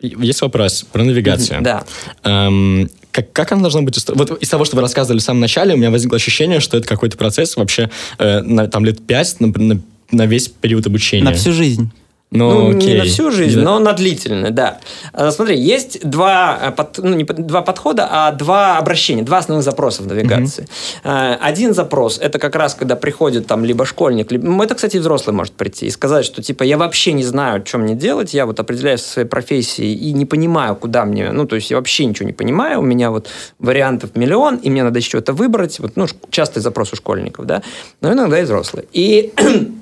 есть 0.00 0.40
вопрос 0.42 0.84
про 0.92 1.02
навигацию. 1.04 1.62
Да. 1.62 1.84
Эм, 2.22 2.88
как, 3.10 3.32
как 3.32 3.52
она 3.52 3.62
должна 3.62 3.82
быть 3.82 3.96
устроена? 3.96 4.24
Вот 4.24 4.42
из 4.42 4.48
того, 4.48 4.64
что 4.64 4.76
вы 4.76 4.82
рассказывали 4.82 5.20
в 5.20 5.22
самом 5.22 5.40
начале, 5.40 5.74
у 5.74 5.76
меня 5.76 5.90
возникло 5.90 6.16
ощущение, 6.16 6.60
что 6.60 6.76
это 6.76 6.86
какой-то 6.86 7.16
процесс 7.16 7.56
вообще 7.56 7.90
э, 8.18 8.40
на, 8.40 8.68
там 8.68 8.84
лет 8.84 9.04
пять 9.06 9.40
на, 9.40 9.48
на, 9.48 9.80
на 10.10 10.26
весь 10.26 10.48
период 10.48 10.86
обучения. 10.86 11.24
На 11.24 11.32
всю 11.32 11.52
жизнь. 11.52 11.90
Ну, 12.32 12.68
ну 12.68 12.72
не 12.72 12.94
на 12.94 13.04
всю 13.04 13.30
жизнь, 13.30 13.58
да. 13.58 13.64
но 13.64 13.78
на 13.78 13.92
длительное, 13.92 14.50
да. 14.50 14.80
А, 15.12 15.30
смотри, 15.30 15.58
есть 15.58 16.00
два, 16.02 16.58
э, 16.62 16.70
под, 16.72 16.98
ну, 16.98 17.14
не 17.14 17.24
два 17.24 17.60
подхода, 17.60 18.08
а 18.10 18.32
два 18.32 18.78
обращения, 18.78 19.22
два 19.22 19.38
основных 19.38 19.64
запроса 19.64 20.02
в 20.02 20.06
навигации. 20.06 20.62
Угу. 21.04 21.12
Один 21.40 21.74
запрос– 21.74 22.18
это 22.22 22.38
как 22.38 22.56
раз, 22.56 22.74
когда 22.74 22.96
приходит 22.96 23.46
там 23.46 23.64
либо 23.64 23.84
школьник, 23.84 24.32
либо... 24.32 24.46
Ну, 24.46 24.62
это, 24.62 24.74
кстати, 24.74 24.96
взрослый 24.96 25.36
может 25.36 25.52
прийти 25.52 25.86
и 25.86 25.90
сказать, 25.90 26.24
что 26.24 26.42
типа 26.42 26.62
я 26.62 26.78
вообще 26.78 27.12
не 27.12 27.24
знаю, 27.24 27.62
что 27.66 27.76
мне 27.76 27.94
делать, 27.94 28.32
я 28.32 28.46
вот 28.46 28.58
определяюсь 28.60 29.02
со 29.02 29.12
своей 29.12 29.28
профессией 29.28 29.94
и 29.94 30.12
не 30.12 30.24
понимаю, 30.24 30.74
куда 30.74 31.04
мне, 31.04 31.32
ну, 31.32 31.46
то 31.46 31.56
есть 31.56 31.70
я 31.70 31.76
вообще 31.76 32.06
ничего 32.06 32.26
не 32.26 32.32
понимаю, 32.32 32.80
у 32.80 32.82
меня 32.82 33.10
вот 33.10 33.28
вариантов 33.58 34.16
миллион, 34.16 34.56
и 34.56 34.70
мне 34.70 34.82
надо 34.84 34.98
еще 34.98 35.18
это 35.18 35.34
выбрать. 35.34 35.78
Вот, 35.80 35.96
ну, 35.96 36.06
частый 36.30 36.62
запрос 36.62 36.94
у 36.94 36.96
школьников, 36.96 37.44
да, 37.44 37.62
но 38.00 38.12
иногда 38.12 38.40
и 38.40 38.44
взрослые. 38.44 38.86
И 38.92 39.32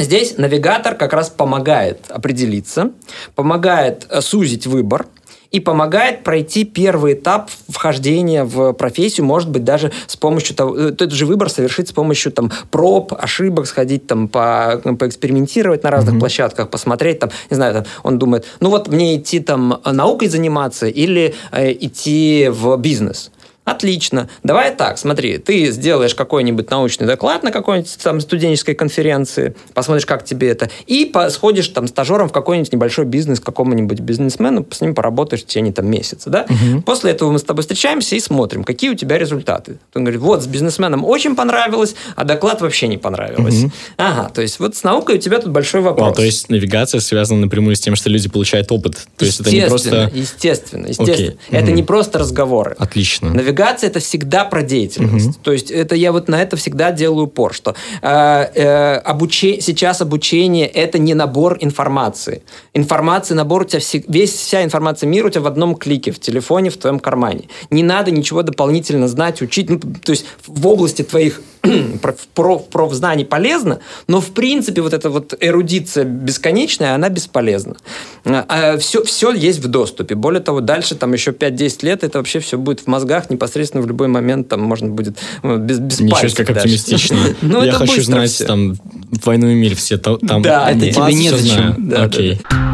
Здесь 0.00 0.38
навигатор 0.38 0.94
как 0.94 1.12
раз 1.12 1.28
помогает 1.28 2.06
определиться, 2.08 2.92
помогает 3.34 4.06
э, 4.10 4.20
сузить 4.20 4.66
выбор, 4.66 5.06
и 5.50 5.58
помогает 5.58 6.22
пройти 6.22 6.64
первый 6.64 7.14
этап 7.14 7.50
вхождения 7.68 8.44
в 8.44 8.72
профессию, 8.72 9.26
может 9.26 9.50
быть, 9.50 9.64
даже 9.64 9.92
с 10.06 10.16
помощью 10.16 10.54
того, 10.54 10.76
этот 10.76 11.12
же 11.12 11.26
выбор 11.26 11.50
совершить 11.50 11.88
с 11.88 11.92
помощью 11.92 12.32
там 12.32 12.52
проб, 12.70 13.12
ошибок, 13.18 13.66
сходить 13.66 14.06
там 14.06 14.28
по, 14.28 14.80
поэкспериментировать 14.98 15.82
на 15.82 15.90
разных 15.90 16.14
mm-hmm. 16.14 16.20
площадках, 16.20 16.70
посмотреть 16.70 17.18
там, 17.18 17.30
не 17.50 17.56
знаю, 17.56 17.74
там, 17.74 17.84
он 18.02 18.18
думает, 18.18 18.46
ну 18.60 18.70
вот 18.70 18.88
мне 18.88 19.16
идти 19.16 19.40
там 19.40 19.80
наукой 19.84 20.28
заниматься 20.28 20.86
или 20.86 21.34
э, 21.50 21.72
идти 21.72 22.48
в 22.48 22.76
бизнес. 22.76 23.30
Отлично. 23.70 24.28
Давай 24.42 24.74
так, 24.74 24.98
смотри, 24.98 25.38
ты 25.38 25.70
сделаешь 25.70 26.14
какой-нибудь 26.14 26.70
научный 26.70 27.06
доклад 27.06 27.42
на 27.42 27.50
какой-нибудь 27.50 27.98
там 28.02 28.20
студенческой 28.20 28.74
конференции, 28.74 29.54
посмотришь, 29.74 30.06
как 30.06 30.24
тебе 30.24 30.48
это, 30.48 30.70
и 30.86 31.12
сходишь 31.30 31.68
там 31.68 31.86
стажером 31.88 32.28
в 32.28 32.32
какой-нибудь 32.32 32.72
небольшой 32.72 33.04
бизнес 33.04 33.40
какому-нибудь 33.40 34.00
бизнесмену, 34.00 34.66
с 34.70 34.80
ним 34.80 34.94
поработаешь 34.94 35.42
в 35.42 35.46
течение 35.46 35.72
там 35.72 35.88
месяца, 35.88 36.30
да? 36.30 36.46
Угу. 36.48 36.82
После 36.82 37.12
этого 37.12 37.30
мы 37.30 37.38
с 37.38 37.42
тобой 37.42 37.62
встречаемся 37.62 38.16
и 38.16 38.20
смотрим, 38.20 38.64
какие 38.64 38.90
у 38.90 38.94
тебя 38.94 39.18
результаты. 39.18 39.78
Он 39.94 40.04
говорит, 40.04 40.20
вот, 40.20 40.42
с 40.42 40.46
бизнесменом 40.46 41.04
очень 41.04 41.36
понравилось, 41.36 41.94
а 42.16 42.24
доклад 42.24 42.60
вообще 42.60 42.88
не 42.88 42.98
понравилось. 42.98 43.64
Угу. 43.64 43.72
Ага, 43.98 44.30
то 44.30 44.42
есть 44.42 44.58
вот 44.58 44.76
с 44.76 44.82
наукой 44.82 45.16
у 45.16 45.18
тебя 45.18 45.38
тут 45.38 45.52
большой 45.52 45.80
вопрос. 45.80 46.12
А, 46.12 46.14
то 46.14 46.22
есть 46.22 46.48
навигация 46.48 47.00
связана 47.00 47.42
напрямую 47.42 47.76
с 47.76 47.80
тем, 47.80 47.94
что 47.94 48.10
люди 48.10 48.28
получают 48.28 48.72
опыт. 48.72 49.06
То 49.16 49.24
есть 49.24 49.40
это 49.40 49.50
не 49.50 49.66
просто... 49.66 50.10
Естественно, 50.12 50.86
естественно. 50.86 51.14
Окей. 51.14 51.38
Это 51.50 51.66
угу. 51.66 51.74
не 51.74 51.82
просто 51.82 52.18
разговоры. 52.18 52.74
Отлично 52.78 53.30
навигация 53.30 53.59
это 53.60 54.00
всегда 54.00 54.44
про 54.44 54.62
деятельность. 54.62 55.36
Угу. 55.36 55.38
То 55.42 55.52
есть 55.52 55.70
это 55.70 55.94
я 55.94 56.12
вот 56.12 56.28
на 56.28 56.40
это 56.42 56.56
всегда 56.56 56.92
делаю 56.92 57.26
упор, 57.26 57.54
что 57.54 57.74
э, 58.02 58.08
э, 58.08 58.94
обучение, 58.96 59.60
сейчас 59.60 60.00
обучение 60.00 60.66
это 60.66 60.98
не 60.98 61.14
набор 61.14 61.58
информации. 61.60 62.42
Информация, 62.74 63.34
набор 63.34 63.62
у 63.62 63.64
тебя 63.64 63.80
вся, 63.80 64.00
весь 64.08 64.32
вся 64.32 64.64
информация 64.64 65.06
мира 65.06 65.26
у 65.26 65.30
тебя 65.30 65.42
в 65.42 65.46
одном 65.46 65.74
клике 65.74 66.12
в 66.12 66.18
телефоне 66.18 66.70
в 66.70 66.76
твоем 66.76 66.98
кармане. 66.98 67.44
Не 67.70 67.82
надо 67.82 68.10
ничего 68.10 68.42
дополнительно 68.42 69.08
знать, 69.08 69.42
учить. 69.42 69.70
Ну, 69.70 69.78
то 69.78 70.10
есть 70.12 70.26
в 70.46 70.66
области 70.66 71.02
твоих 71.02 71.42
проф, 72.34 72.66
профзнаний 72.68 73.24
полезно, 73.24 73.80
но 74.06 74.20
в 74.20 74.30
принципе 74.30 74.80
вот 74.80 74.94
эта 74.94 75.10
вот 75.10 75.34
эрудиция 75.40 76.04
бесконечная, 76.04 76.94
она 76.94 77.08
бесполезна. 77.08 77.76
А 78.24 78.78
все, 78.78 79.02
все 79.04 79.32
есть 79.32 79.60
в 79.60 79.68
доступе. 79.68 80.14
Более 80.14 80.40
того, 80.40 80.60
дальше 80.60 80.94
там 80.94 81.12
еще 81.12 81.32
5-10 81.32 81.84
лет 81.84 82.04
это 82.04 82.18
вообще 82.18 82.40
все 82.40 82.58
будет 82.58 82.80
в 82.80 82.86
мозгах 82.86 83.30
непосредственно 83.30 83.82
в 83.82 83.86
любой 83.86 84.08
момент 84.08 84.48
там 84.48 84.60
можно 84.60 84.88
будет 84.88 85.18
ну, 85.42 85.58
без, 85.58 85.78
без 85.78 86.00
Ничего 86.00 86.20
пальцев 86.20 86.36
как 86.36 86.50
оптимистично. 86.50 87.18
Ну, 87.42 87.62
Я 87.62 87.72
хочу 87.72 88.02
знать 88.02 88.36
там 88.46 88.76
«Войну 89.24 89.48
и 89.48 89.54
мир», 89.54 89.74
все 89.74 89.98
там... 89.98 90.42
Да, 90.42 90.70
это 90.70 90.80
тебе 90.80 91.14
незачем. 91.14 91.92
Окей. 91.96 92.40
в 92.50 92.69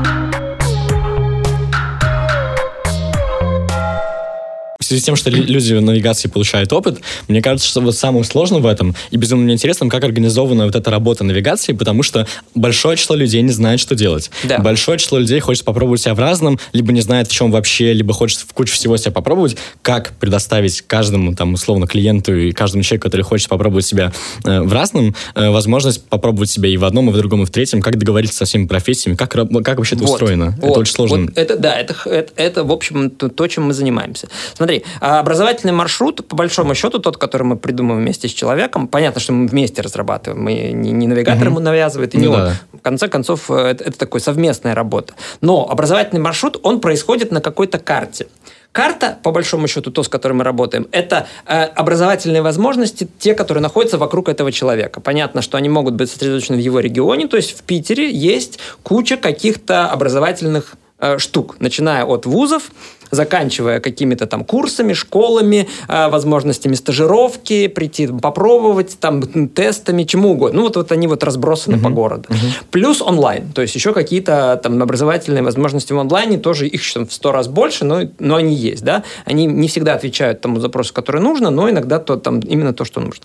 связи 4.86 5.02
с 5.02 5.04
тем, 5.04 5.16
что 5.16 5.30
люди 5.30 5.74
в 5.74 5.80
навигации 5.80 6.28
получают 6.28 6.72
опыт, 6.72 7.00
мне 7.28 7.42
кажется, 7.42 7.68
что 7.68 7.80
вот 7.80 7.96
самым 7.96 8.24
сложным 8.24 8.62
в 8.62 8.66
этом 8.66 8.94
и 9.10 9.16
безумно 9.16 9.50
интересным, 9.50 9.88
как 9.88 10.04
организована 10.04 10.66
вот 10.66 10.74
эта 10.74 10.90
работа 10.90 11.24
навигации, 11.24 11.72
потому 11.72 12.02
что 12.02 12.26
большое 12.54 12.96
число 12.96 13.16
людей 13.16 13.42
не 13.42 13.52
знает, 13.52 13.80
что 13.80 13.94
делать. 13.94 14.30
Да. 14.44 14.58
Большое 14.58 14.98
число 14.98 15.18
людей 15.18 15.40
хочет 15.40 15.64
попробовать 15.64 16.00
себя 16.00 16.14
в 16.14 16.18
разном, 16.18 16.58
либо 16.72 16.92
не 16.92 17.00
знает 17.00 17.28
в 17.28 17.32
чем 17.32 17.50
вообще, 17.50 17.92
либо 17.92 18.12
хочет 18.12 18.40
в 18.40 18.52
кучу 18.52 18.74
всего 18.74 18.96
себя 18.96 19.12
попробовать. 19.12 19.56
Как 19.82 20.12
предоставить 20.18 20.82
каждому, 20.82 21.34
там, 21.34 21.54
условно, 21.54 21.86
клиенту 21.86 22.34
и 22.34 22.52
каждому 22.52 22.82
человеку, 22.82 23.04
который 23.04 23.22
хочет 23.22 23.48
попробовать 23.48 23.86
себя 23.86 24.12
э, 24.44 24.60
в 24.60 24.72
разном, 24.72 25.14
э, 25.34 25.50
возможность 25.50 26.04
попробовать 26.04 26.50
себя 26.50 26.68
и 26.68 26.76
в 26.76 26.84
одном, 26.84 27.10
и 27.10 27.12
в 27.12 27.16
другом, 27.16 27.42
и 27.42 27.46
в 27.46 27.50
третьем, 27.50 27.80
как 27.80 27.98
договориться 27.98 28.38
со 28.38 28.44
всеми 28.44 28.66
профессиями, 28.66 29.16
как, 29.16 29.30
как 29.30 29.78
вообще 29.78 29.96
это 29.96 30.04
вот, 30.04 30.12
устроено. 30.12 30.54
Вот, 30.60 30.70
это 30.70 30.80
очень 30.80 30.94
сложно. 30.94 31.18
Вот 31.26 31.36
это, 31.36 31.56
да, 31.56 31.74
это, 31.78 31.94
это, 32.06 32.32
это, 32.36 32.64
в 32.64 32.72
общем, 32.72 33.10
то, 33.10 33.28
то, 33.28 33.46
чем 33.46 33.64
мы 33.64 33.74
занимаемся. 33.74 34.28
Смотри, 34.54 34.75
Смотри, 34.76 34.84
а 35.00 35.20
образовательный 35.20 35.72
маршрут, 35.72 36.26
по 36.26 36.36
большому 36.36 36.74
счету, 36.74 36.98
тот, 36.98 37.16
который 37.16 37.42
мы 37.42 37.56
придумываем 37.56 38.04
вместе 38.04 38.28
с 38.28 38.32
человеком, 38.32 38.88
понятно, 38.88 39.20
что 39.20 39.32
мы 39.32 39.46
вместе 39.46 39.82
разрабатываем, 39.82 40.42
мы 40.42 40.72
не, 40.72 40.92
не 40.92 41.06
навигатор 41.06 41.48
ему 41.48 41.60
навязывает, 41.60 42.14
и 42.14 42.18
не 42.18 42.26
ну, 42.26 42.32
он. 42.32 42.38
Да. 42.38 42.52
В 42.72 42.82
конце 42.82 43.08
концов, 43.08 43.50
э, 43.50 43.54
это, 43.54 43.84
это 43.84 43.98
такой 43.98 44.20
совместная 44.20 44.74
работа. 44.74 45.14
Но 45.40 45.68
образовательный 45.68 46.20
маршрут, 46.20 46.58
он 46.62 46.80
происходит 46.80 47.32
на 47.32 47.40
какой-то 47.40 47.78
карте. 47.78 48.26
Карта, 48.72 49.18
по 49.22 49.32
большому 49.32 49.68
счету, 49.68 49.90
то, 49.90 50.02
с 50.02 50.08
которой 50.08 50.34
мы 50.34 50.44
работаем, 50.44 50.86
это 50.92 51.26
э, 51.46 51.62
образовательные 51.62 52.42
возможности, 52.42 53.08
те, 53.18 53.34
которые 53.34 53.62
находятся 53.62 53.96
вокруг 53.96 54.28
этого 54.28 54.52
человека. 54.52 55.00
Понятно, 55.00 55.40
что 55.40 55.56
они 55.56 55.68
могут 55.68 55.94
быть 55.94 56.10
сосредоточены 56.10 56.56
в 56.56 56.60
его 56.60 56.80
регионе, 56.80 57.26
то 57.26 57.36
есть 57.36 57.58
в 57.58 57.62
Питере 57.62 58.10
есть 58.10 58.58
куча 58.82 59.16
каких-то 59.16 59.90
образовательных 59.90 60.74
э, 60.98 61.18
штук, 61.18 61.56
начиная 61.58 62.04
от 62.04 62.26
вузов, 62.26 62.70
заканчивая 63.10 63.80
какими-то 63.80 64.26
там 64.26 64.44
курсами, 64.44 64.92
школами, 64.92 65.68
э, 65.88 66.08
возможностями 66.08 66.74
стажировки, 66.74 67.68
прийти 67.68 68.06
попробовать, 68.06 68.98
там, 69.00 69.22
тестами, 69.48 70.04
чему 70.04 70.32
угодно. 70.32 70.56
Ну, 70.58 70.62
вот, 70.64 70.76
вот 70.76 70.92
они 70.92 71.06
вот 71.06 71.22
разбросаны 71.24 71.76
uh-huh. 71.76 71.82
по 71.82 71.90
городу. 71.90 72.28
Uh-huh. 72.28 72.64
Плюс 72.70 73.02
онлайн, 73.02 73.52
то 73.52 73.62
есть 73.62 73.74
еще 73.74 73.92
какие-то 73.92 74.58
там 74.62 74.82
образовательные 74.82 75.42
возможности 75.42 75.92
в 75.92 75.98
онлайне, 75.98 76.38
тоже 76.38 76.66
их 76.66 76.82
в 76.82 77.12
сто 77.12 77.32
раз 77.32 77.48
больше, 77.48 77.84
но, 77.84 78.02
но 78.18 78.36
они 78.36 78.54
есть, 78.54 78.84
да. 78.84 79.04
Они 79.24 79.46
не 79.46 79.68
всегда 79.68 79.94
отвечают 79.94 80.40
тому 80.40 80.60
запросу, 80.60 80.94
который 80.94 81.20
нужно, 81.20 81.50
но 81.50 81.68
иногда 81.68 81.98
то, 81.98 82.16
там, 82.16 82.40
именно 82.40 82.72
то, 82.72 82.84
что 82.84 83.00
нужно. 83.00 83.24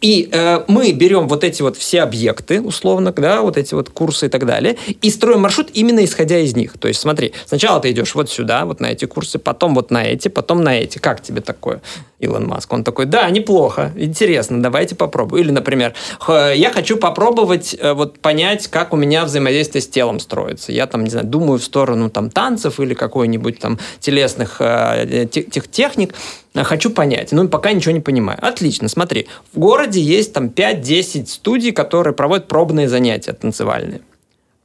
И 0.00 0.28
э, 0.30 0.64
мы 0.68 0.92
берем 0.92 1.28
вот 1.28 1.44
эти 1.44 1.62
вот 1.62 1.76
все 1.76 2.02
объекты, 2.02 2.60
условно, 2.60 3.12
да, 3.12 3.42
вот 3.42 3.56
эти 3.56 3.74
вот 3.74 3.90
курсы 3.90 4.26
и 4.26 4.28
так 4.28 4.46
далее, 4.46 4.76
и 5.02 5.10
строим 5.10 5.40
маршрут 5.40 5.70
именно 5.74 6.04
исходя 6.04 6.38
из 6.38 6.54
них. 6.54 6.78
То 6.78 6.88
есть 6.88 7.00
смотри, 7.00 7.32
сначала 7.46 7.80
ты 7.80 7.90
идешь 7.90 8.14
вот 8.14 8.30
сюда, 8.30 8.64
вот 8.64 8.80
на 8.80 8.86
эти 8.86 9.04
курсы, 9.04 9.17
курсы, 9.18 9.40
потом 9.40 9.74
вот 9.74 9.90
на 9.90 10.04
эти, 10.04 10.28
потом 10.28 10.62
на 10.62 10.78
эти. 10.78 10.98
Как 10.98 11.20
тебе 11.20 11.40
такое, 11.40 11.80
Илон 12.20 12.46
Маск? 12.46 12.72
Он 12.72 12.84
такой, 12.84 13.06
да, 13.06 13.28
неплохо, 13.30 13.90
интересно, 13.96 14.62
давайте 14.62 14.94
попробуем. 14.94 15.44
Или, 15.44 15.50
например, 15.50 15.94
я 16.28 16.70
хочу 16.72 16.96
попробовать 16.96 17.74
э, 17.76 17.94
вот 17.94 18.20
понять, 18.20 18.68
как 18.68 18.92
у 18.92 18.96
меня 18.96 19.24
взаимодействие 19.24 19.82
с 19.82 19.88
телом 19.88 20.20
строится. 20.20 20.70
Я 20.70 20.86
там, 20.86 21.02
не 21.02 21.10
знаю, 21.10 21.26
думаю 21.26 21.58
в 21.58 21.64
сторону 21.64 22.10
там 22.10 22.30
танцев 22.30 22.78
или 22.78 22.94
какой-нибудь 22.94 23.58
там 23.58 23.80
телесных 23.98 24.58
э, 24.60 25.26
тех 25.26 25.68
техник, 25.68 26.14
хочу 26.54 26.90
понять, 26.90 27.32
но 27.32 27.48
пока 27.48 27.72
ничего 27.72 27.92
не 27.92 28.00
понимаю. 28.00 28.38
Отлично, 28.40 28.88
смотри, 28.88 29.26
в 29.52 29.58
городе 29.58 30.00
есть 30.00 30.32
там 30.32 30.46
5-10 30.46 31.26
студий, 31.26 31.72
которые 31.72 32.14
проводят 32.14 32.46
пробные 32.46 32.88
занятия 32.88 33.32
танцевальные. 33.32 34.00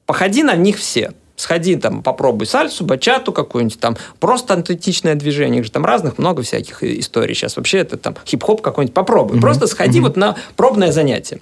Походи 0.06 0.44
на 0.44 0.56
них 0.56 0.78
все. 0.78 1.12
Сходи 1.44 1.76
там, 1.76 2.04
попробуй 2.04 2.48
сальсу, 2.48 2.86
бачату 2.86 3.34
какую-нибудь, 3.34 3.78
там 3.78 3.98
просто 4.22 4.54
антитичное 4.54 5.16
движение, 5.16 5.60
их 5.60 5.66
же 5.66 5.72
там 5.72 5.84
разных 5.84 6.18
много 6.18 6.42
всяких 6.42 6.82
историй 6.84 7.36
сейчас. 7.36 7.58
Вообще 7.58 7.80
это 7.80 7.98
там 7.98 8.16
хип-хоп 8.26 8.62
какой-нибудь 8.62 8.94
попробуй. 8.94 9.36
Mm-hmm. 9.36 9.42
Просто 9.42 9.68
сходи 9.68 10.00
mm-hmm. 10.00 10.04
вот 10.04 10.16
на 10.16 10.38
пробное 10.56 10.94
занятие. 10.94 11.42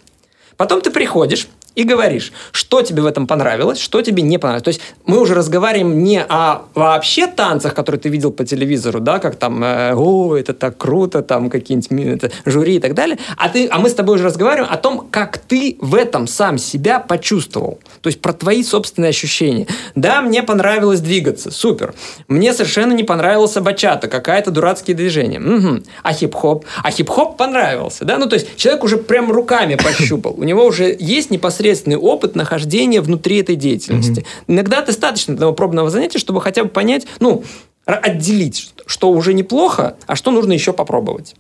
Потом 0.58 0.82
ты 0.82 0.90
приходишь, 0.90 1.48
и 1.76 1.84
говоришь, 1.84 2.34
что 2.52 2.82
тебе 2.82 3.02
в 3.02 3.06
этом 3.06 3.28
понравилось, 3.28 3.80
что 3.80 4.02
тебе 4.02 4.24
не 4.24 4.38
понравилось. 4.38 4.64
То 4.64 4.70
есть 4.70 4.82
мы 5.06 5.20
уже 5.20 5.34
разговариваем 5.34 6.04
не 6.04 6.22
о 6.22 6.64
вообще 6.76 7.28
танцах, 7.28 7.74
которые 7.74 8.00
ты 8.00 8.10
видел 8.10 8.32
по 8.32 8.44
телевизору, 8.44 9.00
да, 9.00 9.20
как 9.20 9.38
там, 9.38 9.64
э, 9.64 9.94
о, 9.96 10.36
это 10.36 10.54
так 10.54 10.78
круто, 10.78 11.22
там 11.22 11.50
какие-нибудь 11.50 12.24
это, 12.24 12.32
жюри 12.46 12.76
и 12.76 12.80
так 12.80 12.94
далее, 12.94 13.18
а, 13.38 13.48
ты, 13.50 13.68
а 13.70 13.80
мы 13.80 13.90
с 13.90 13.94
тобой 13.94 14.16
уже 14.16 14.26
разговариваем 14.26 14.72
о 14.72 14.78
том, 14.78 15.08
как 15.10 15.38
ты 15.38 15.78
в 15.80 15.96
этом 15.96 16.28
сам 16.28 16.58
себя 16.58 17.00
почувствовал. 17.00 17.80
То 18.02 18.08
есть 18.08 18.22
про 18.22 18.34
твои 18.34 18.64
собственные 18.64 19.10
ощущения. 19.10 19.68
Да, 19.96 20.22
мне 20.22 20.44
понравилось 20.44 21.00
двигаться, 21.00 21.52
супер. 21.52 21.94
Мне 22.28 22.54
совершенно 22.54 22.94
не 22.94 23.04
понравилась 23.04 23.54
бачата, 23.54 24.08
какая-то 24.08 24.52
дурацкие 24.52 24.96
движения. 24.96 25.40
Угу. 25.40 25.84
А 26.04 26.14
хип-хоп? 26.14 26.66
А 26.84 26.92
хип-хоп 26.92 27.38
понравился, 27.38 28.06
да? 28.06 28.18
Ну, 28.18 28.28
то 28.28 28.36
есть 28.36 28.56
человек 28.56 28.84
уже 28.84 28.98
прям 28.98 29.32
руками 29.32 29.76
пощупал. 29.76 30.34
У 30.38 30.44
него 30.44 30.66
уже 30.66 30.96
есть 31.00 31.32
непосредственно 31.32 31.61
непосредственный 31.62 31.98
опыт 31.98 32.36
нахождения 32.36 33.02
внутри 33.02 33.40
этой 33.40 33.56
деятельности. 33.56 34.22
Mm-hmm. 34.22 34.44
Иногда 34.48 34.82
достаточно 34.82 35.34
этого 35.34 35.52
пробного 35.54 35.90
занятия, 35.90 36.20
чтобы 36.20 36.42
хотя 36.42 36.64
бы 36.64 36.70
понять, 36.70 37.06
ну, 37.20 37.44
отделить, 37.86 38.74
что 38.86 39.12
уже 39.12 39.34
неплохо, 39.34 39.96
а 40.08 40.16
что 40.16 40.32
нужно 40.32 40.54
еще 40.54 40.74
попробовать. 40.74 41.36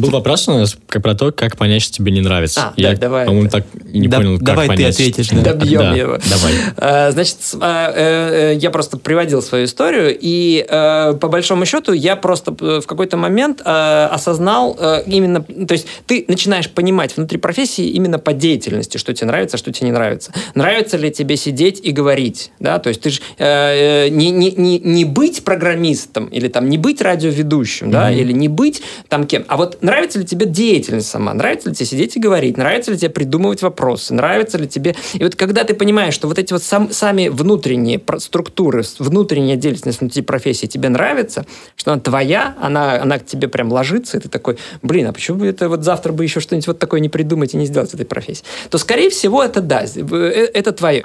Был 0.00 0.10
вопрос 0.10 0.48
у 0.48 0.52
нас 0.52 0.76
про 0.88 1.14
то, 1.14 1.30
как 1.30 1.56
понять, 1.56 1.82
что 1.82 1.92
тебе 1.92 2.10
не 2.12 2.20
нравится. 2.20 2.60
А, 2.60 2.72
Я, 2.76 2.92
да, 2.92 2.96
давай. 2.96 3.26
По-моему, 3.26 3.50
так 3.50 3.64
и 3.92 3.98
не 3.98 4.08
да, 4.08 4.18
понял, 4.18 4.38
как 4.38 4.42
давай 4.42 4.68
понять. 4.68 4.96
Давай 4.96 5.12
ты 5.12 5.20
ответишь. 5.20 5.28
Да. 5.28 5.52
Добьем 5.54 5.80
да, 5.80 5.94
его. 5.94 6.18
Давай. 6.28 6.52
А, 6.76 7.10
значит, 7.10 7.36
а, 7.60 7.92
э, 7.94 8.56
я 8.56 8.70
просто 8.70 8.96
приводил 8.96 9.42
свою 9.42 9.66
историю, 9.66 10.16
и 10.18 10.64
э, 10.66 11.14
по 11.20 11.28
большому 11.28 11.66
счету 11.66 11.92
я 11.92 12.16
просто 12.16 12.52
в 12.52 12.86
какой-то 12.86 13.16
момент 13.16 13.60
э, 13.64 14.08
осознал 14.10 14.78
именно... 15.06 15.42
То 15.42 15.72
есть 15.72 15.86
ты 16.06 16.24
начинаешь 16.28 16.70
понимать 16.70 17.16
внутри 17.16 17.38
профессии 17.38 17.86
именно 17.88 18.18
по 18.18 18.32
деятельности, 18.32 18.96
что 18.96 19.12
тебе 19.12 19.26
нравится, 19.26 19.56
что 19.56 19.72
тебе 19.72 19.88
не 19.88 19.92
нравится. 19.92 20.32
Нравится 20.54 20.96
ли 20.96 21.10
тебе 21.10 21.36
сидеть 21.36 21.80
и 21.82 21.92
говорить, 21.92 22.50
да? 22.60 22.78
То 22.78 22.88
есть 22.88 23.02
ты 23.02 23.10
же 23.10 23.20
не, 23.38 24.30
не, 24.30 24.52
не, 24.52 24.78
не 24.78 25.04
быть 25.04 25.44
программистом 25.44 26.26
или 26.26 26.48
там 26.48 26.68
не 26.68 26.78
быть 26.78 27.02
радиоведущим, 27.02 27.88
mm-hmm. 27.88 27.92
да, 27.92 28.10
или 28.10 28.32
не 28.32 28.48
быть 28.48 28.82
там 29.08 29.26
кем, 29.26 29.44
а 29.48 29.56
вот 29.56 29.78
нравится 29.90 30.20
ли 30.20 30.24
тебе 30.24 30.46
деятельность 30.46 31.08
сама, 31.08 31.34
нравится 31.34 31.68
ли 31.68 31.74
тебе 31.74 31.86
сидеть 31.86 32.16
и 32.16 32.20
говорить, 32.20 32.56
нравится 32.56 32.92
ли 32.92 32.98
тебе 32.98 33.10
придумывать 33.10 33.60
вопросы, 33.62 34.14
нравится 34.14 34.56
ли 34.56 34.68
тебе... 34.68 34.94
И 35.14 35.24
вот 35.24 35.34
когда 35.34 35.64
ты 35.64 35.74
понимаешь, 35.74 36.14
что 36.14 36.28
вот 36.28 36.38
эти 36.38 36.52
вот 36.52 36.62
сам, 36.62 36.92
сами 36.92 37.28
внутренние 37.28 38.00
структуры, 38.18 38.84
внутренняя 38.98 39.56
деятельность 39.56 40.00
внутри 40.00 40.22
профессии 40.22 40.66
тебе 40.66 40.88
нравится, 40.88 41.44
что 41.74 41.92
она 41.92 42.00
твоя, 42.00 42.56
она, 42.60 43.02
она 43.02 43.18
к 43.18 43.26
тебе 43.26 43.48
прям 43.48 43.72
ложится, 43.72 44.18
и 44.18 44.20
ты 44.20 44.28
такой, 44.28 44.58
блин, 44.82 45.08
а 45.08 45.12
почему 45.12 45.38
бы 45.38 45.48
это 45.48 45.68
вот 45.68 45.82
завтра 45.82 46.12
бы 46.12 46.22
еще 46.22 46.38
что-нибудь 46.38 46.68
вот 46.68 46.78
такое 46.78 47.00
не 47.00 47.08
придумать 47.08 47.54
и 47.54 47.56
не 47.56 47.66
сделать 47.66 47.92
этой 47.92 48.06
профессии? 48.06 48.44
То, 48.70 48.78
скорее 48.78 49.10
всего, 49.10 49.42
это 49.42 49.60
да, 49.60 49.84
э, 49.84 50.48
это 50.54 50.70
твое. 50.72 51.04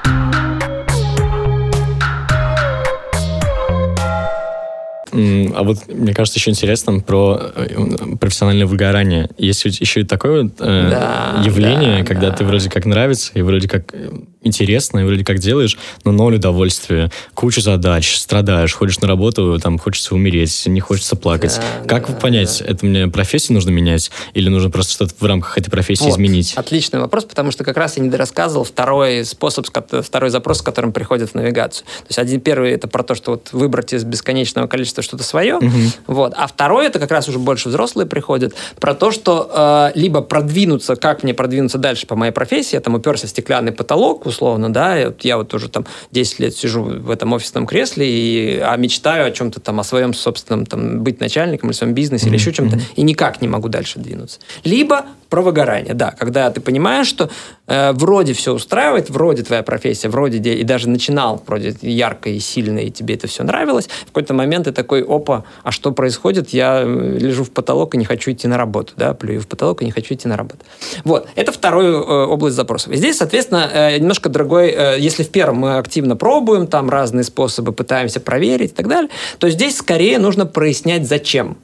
А 5.56 5.64
вот 5.64 5.88
мне 5.88 6.14
кажется 6.14 6.40
еще 6.40 6.52
интересно 6.52 7.00
про 7.00 7.40
э, 7.56 8.16
профессиональное 8.20 8.66
выгорание. 8.66 9.30
Есть 9.38 9.66
еще 9.66 10.02
и 10.02 10.04
такое 10.04 10.44
вот 10.44 10.54
э, 10.60 10.90
да, 10.90 11.42
явление, 11.44 12.00
да, 12.00 12.06
когда 12.06 12.30
да. 12.30 12.36
ты 12.36 12.44
вроде 12.44 12.70
как 12.70 12.86
нравится 12.86 13.32
и 13.34 13.42
вроде 13.42 13.68
как 13.68 13.94
э, 13.94 14.10
интересно, 14.46 15.00
и 15.00 15.04
вроде 15.04 15.24
как 15.24 15.40
делаешь, 15.40 15.78
но 16.04 16.12
ноль 16.12 16.36
удовольствия, 16.36 17.12
куча 17.34 17.62
задач, 17.62 18.16
страдаешь, 18.16 18.74
ходишь 18.74 19.00
на 19.00 19.08
работу, 19.08 19.60
там 19.62 19.78
хочется 19.78 20.16
умереть, 20.16 20.64
не 20.68 20.80
хочется 20.80 21.16
плакать. 21.16 21.60
Да, 21.84 21.88
как 21.88 22.08
да, 22.08 22.14
понять, 22.16 22.60
да. 22.60 22.72
это 22.72 22.86
мне 22.86 23.08
профессию 23.08 23.56
нужно 23.56 23.72
менять 23.72 24.12
или 24.34 24.50
нужно 24.50 24.70
просто 24.70 24.94
что-то 24.94 25.14
в 25.18 25.26
рамках 25.26 25.58
этой 25.58 25.70
профессии 25.70 26.04
вот. 26.04 26.14
изменить? 26.14 26.54
Отличный 26.56 27.00
вопрос, 27.00 27.26
потому 27.26 27.52
что 27.52 27.64
как 27.64 27.78
раз 27.78 27.98
я 27.98 28.04
не 28.04 28.10
дорассказывал 28.10 28.66
второй 28.66 29.26
способ, 29.26 29.66
второй 29.66 30.30
запрос, 30.30 30.60
с 30.60 30.62
которым 30.62 30.94
приходят 30.94 31.32
в 31.32 31.36
навигацию. 31.36 31.86
То 31.86 32.08
есть 32.10 32.20
один 32.20 32.40
первый 32.42 32.72
это 32.72 32.88
про 32.88 33.04
то, 33.04 33.16
что 33.16 33.32
вот 33.32 33.50
выбрать 33.52 33.94
из 33.94 34.04
бесконечного 34.04 34.68
количества 34.68 35.02
что-то 35.06 35.24
свое. 35.24 35.56
Угу. 35.56 35.70
Вот. 36.08 36.34
А 36.36 36.48
второе, 36.48 36.88
это 36.88 37.00
как 37.00 37.12
раз 37.12 37.30
уже 37.30 37.40
больше 37.40 37.70
взрослые 37.70 38.06
приходят, 38.06 38.54
про 38.80 38.94
то, 38.94 39.12
что 39.12 39.50
э, 39.96 39.98
либо 39.98 40.22
продвинуться, 40.22 40.96
как 40.96 41.24
мне 41.24 41.34
продвинуться 41.34 41.78
дальше 41.78 42.08
по 42.08 42.16
моей 42.16 42.32
профессии, 42.32 42.76
я 42.76 42.82
там 42.82 42.96
уперся 42.96 43.28
в 43.28 43.30
стеклянный 43.30 43.72
потолок, 43.72 44.26
условно, 44.26 44.72
да, 44.72 44.96
я, 44.96 45.14
я 45.22 45.38
вот 45.38 45.54
уже 45.54 45.70
там 45.70 45.86
10 46.12 46.40
лет 46.40 46.56
сижу 46.56 46.84
в 46.84 47.10
этом 47.10 47.34
офисном 47.34 47.66
кресле 47.66 48.08
и 48.08 48.60
а 48.60 48.76
мечтаю 48.76 49.28
о 49.28 49.32
чем-то 49.32 49.60
там, 49.60 49.80
о 49.80 49.84
своем 49.84 50.14
собственном, 50.14 50.66
там, 50.66 51.02
быть 51.02 51.20
начальником 51.20 51.70
или 51.70 51.78
своем 51.78 51.94
бизнесе 51.94 52.26
mm-hmm. 52.26 52.30
или 52.30 52.36
еще 52.36 52.54
чем-то, 52.54 52.80
и 52.96 53.02
никак 53.04 53.42
не 53.42 53.48
могу 53.48 53.70
дальше 53.70 54.00
двинуться. 54.00 54.40
Либо 54.64 55.06
про 55.36 55.42
выгорание, 55.42 55.94
да, 55.94 56.12
когда 56.18 56.50
ты 56.50 56.62
понимаешь, 56.62 57.08
что 57.08 57.30
э, 57.68 57.92
вроде 57.92 58.32
все 58.32 58.54
устраивает, 58.54 59.10
вроде 59.10 59.44
твоя 59.44 59.64
профессия, 59.64 60.08
вроде 60.08 60.38
и 60.38 60.64
даже 60.64 60.88
начинал 60.88 61.44
вроде 61.46 61.76
ярко 61.82 62.30
и 62.30 62.40
сильно, 62.40 62.80
и 62.80 62.90
тебе 62.90 63.16
это 63.16 63.28
все 63.28 63.44
нравилось, 63.44 63.90
в 64.04 64.06
какой-то 64.06 64.34
момент 64.34 64.64
ты 64.64 64.72
такой, 64.72 65.04
опа, 65.04 65.44
а 65.64 65.74
что 65.74 65.92
происходит? 65.92 66.52
Я 66.52 66.84
э, 66.86 67.18
лежу 67.20 67.44
в 67.44 67.52
потолок 67.52 67.96
и 67.96 67.98
не 67.98 68.06
хочу 68.06 68.32
идти 68.32 68.48
на 68.48 68.56
работу, 68.56 68.94
да, 68.96 69.14
плюю 69.14 69.42
в 69.42 69.48
потолок 69.50 69.82
и 69.82 69.86
не 69.86 69.92
хочу 69.92 70.14
идти 70.14 70.26
на 70.30 70.38
работу. 70.38 70.60
Вот, 71.04 71.28
это 71.36 71.52
вторая 71.52 71.92
э, 71.92 72.26
область 72.28 72.56
запросов. 72.56 72.94
И 72.94 72.96
здесь, 72.96 73.18
соответственно, 73.18 73.70
э, 73.74 73.98
немножко 73.98 74.30
другой, 74.30 74.70
э, 74.70 74.96
если 75.00 75.24
в 75.24 75.30
первом 75.32 75.58
мы 75.58 75.78
активно 75.80 76.16
пробуем, 76.16 76.66
там 76.66 76.90
разные 76.90 77.26
способы 77.26 77.74
пытаемся 77.74 78.22
проверить 78.22 78.72
и 78.72 78.76
так 78.76 78.88
далее, 78.88 79.10
то 79.40 79.50
здесь 79.50 79.76
скорее 79.76 80.18
нужно 80.18 80.46
прояснять, 80.46 81.06
зачем. 81.06 81.58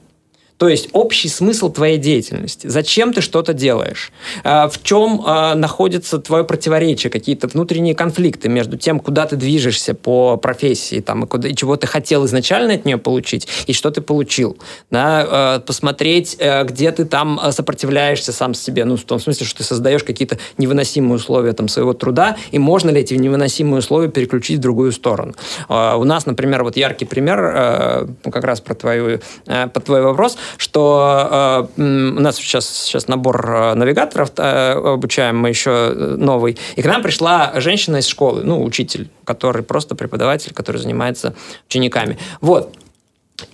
То 0.62 0.70
есть 0.70 0.90
общий 0.92 1.28
смысл 1.28 1.72
твоей 1.72 1.98
деятельности. 1.98 2.68
Зачем 2.68 3.14
ты 3.14 3.22
что-то 3.22 3.52
делаешь? 3.52 4.12
А, 4.44 4.70
в 4.70 4.84
чем 4.84 5.24
а, 5.26 5.56
находится 5.56 6.20
твое 6.20 6.44
противоречие, 6.44 7.10
какие-то 7.10 7.48
внутренние 7.48 7.96
конфликты 7.96 8.48
между 8.48 8.78
тем, 8.78 9.00
куда 9.00 9.26
ты 9.26 9.38
движешься 9.38 9.96
по 9.96 10.38
профессии, 10.38 11.00
там, 11.00 11.24
и, 11.24 11.28
куда, 11.28 11.48
и 11.48 11.56
чего 11.56 11.78
ты 11.78 11.88
хотел 11.88 12.28
изначально 12.28 12.76
от 12.76 12.86
нее 12.86 13.00
получить, 13.00 13.48
и 13.66 13.74
что 13.74 13.90
ты 13.90 14.02
получил. 14.02 14.56
Да? 14.92 15.26
А, 15.28 15.60
посмотреть, 15.62 16.36
э, 16.38 16.64
где 16.66 16.92
ты 16.92 17.06
там 17.06 17.42
сопротивляешься 17.50 18.32
сам 18.32 18.54
себе, 18.54 18.86
ну, 18.86 18.98
в 18.98 19.04
том 19.04 19.20
смысле, 19.20 19.48
что 19.48 19.58
ты 19.58 19.64
создаешь 19.64 20.04
какие-то 20.04 20.38
невыносимые 20.60 21.16
условия 21.16 21.54
там, 21.54 21.70
своего 21.70 21.94
труда, 21.94 22.38
и 22.52 22.60
можно 22.60 22.92
ли 22.92 23.02
эти 23.02 23.16
невыносимые 23.16 23.80
условия 23.80 24.10
переключить 24.10 24.60
в 24.60 24.62
другую 24.62 24.92
сторону. 24.92 25.34
У 25.70 26.04
нас, 26.04 26.28
например, 26.28 26.64
вот 26.64 26.78
яркий 26.78 27.06
пример, 27.06 27.40
э, 27.42 28.08
как 28.32 28.44
раз 28.44 28.62
про 28.62 28.76
твою, 28.76 29.22
э, 29.48 29.68
по 29.68 29.80
твой 29.80 30.04
вопрос– 30.04 30.38
что 30.58 31.68
э, 31.78 31.82
у 31.82 32.20
нас 32.20 32.38
сейчас, 32.38 32.68
сейчас 32.68 33.08
набор 33.08 33.50
э, 33.50 33.74
навигаторов 33.76 34.32
э, 34.38 34.72
обучаем, 34.72 35.38
мы 35.38 35.50
еще 35.50 35.92
новый, 36.18 36.58
и 36.76 36.82
к 36.82 36.86
нам 36.86 37.02
пришла 37.02 37.54
женщина 37.56 37.98
из 37.98 38.08
школы, 38.08 38.44
ну, 38.44 38.64
учитель, 38.64 39.10
который 39.26 39.64
просто 39.64 39.96
преподаватель, 39.96 40.54
который 40.54 40.78
занимается 40.78 41.34
учениками. 41.68 42.18
Вот. 42.42 42.76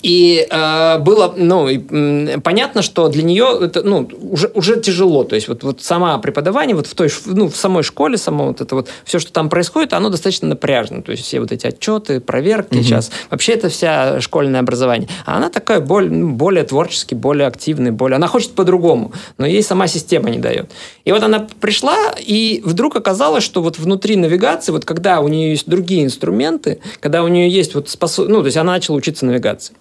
И 0.01 0.47
э, 0.49 0.99
было, 0.99 1.33
ну, 1.35 1.67
и, 1.67 2.39
понятно, 2.39 2.81
что 2.81 3.07
для 3.09 3.23
нее 3.23 3.59
это, 3.61 3.83
ну, 3.83 4.09
уже, 4.21 4.51
уже 4.53 4.79
тяжело. 4.79 5.23
То 5.23 5.35
есть 5.35 5.47
вот, 5.47 5.63
вот 5.63 5.81
сама 5.81 6.17
преподавание, 6.17 6.75
вот 6.75 6.87
в 6.87 6.95
той, 6.95 7.09
ну, 7.25 7.49
в 7.49 7.55
самой 7.55 7.83
школе, 7.83 8.17
само 8.17 8.47
вот 8.47 8.61
это 8.61 8.75
вот, 8.75 8.89
все, 9.03 9.19
что 9.19 9.31
там 9.31 9.49
происходит, 9.49 9.93
оно 9.93 10.09
достаточно 10.09 10.47
напряжно. 10.47 11.01
То 11.01 11.11
есть 11.11 11.23
все 11.23 11.39
вот 11.39 11.51
эти 11.51 11.67
отчеты, 11.67 12.19
проверки 12.19 12.75
угу. 12.75 12.83
сейчас. 12.83 13.11
Вообще 13.29 13.53
это 13.53 13.69
вся 13.69 14.21
школьное 14.21 14.59
образование. 14.59 15.09
А 15.25 15.37
она 15.37 15.49
такая 15.49 15.79
более, 15.79 16.11
ну, 16.11 16.31
более 16.31 16.63
творческий, 16.63 17.15
более 17.15 17.47
активный, 17.47 17.91
более... 17.91 18.15
Она 18.17 18.27
хочет 18.27 18.51
по-другому, 18.51 19.11
но 19.37 19.45
ей 19.45 19.63
сама 19.63 19.87
система 19.87 20.29
не 20.29 20.39
дает. 20.39 20.69
И 21.05 21.11
вот 21.11 21.23
она 21.23 21.47
пришла, 21.59 21.95
и 22.17 22.61
вдруг 22.65 22.95
оказалось, 22.95 23.43
что 23.43 23.61
вот 23.61 23.79
внутри 23.79 24.15
навигации, 24.15 24.71
вот 24.71 24.85
когда 24.85 25.21
у 25.21 25.27
нее 25.27 25.51
есть 25.51 25.67
другие 25.67 26.03
инструменты, 26.03 26.79
когда 26.99 27.23
у 27.23 27.27
нее 27.27 27.49
есть 27.49 27.75
вот 27.75 27.89
способ... 27.89 28.27
Ну, 28.27 28.39
то 28.41 28.45
есть 28.45 28.57
она 28.57 28.73
начала 28.73 28.97
учиться 28.97 29.25
навигации. 29.25 29.75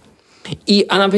И 0.67 0.87
она, 0.89 1.11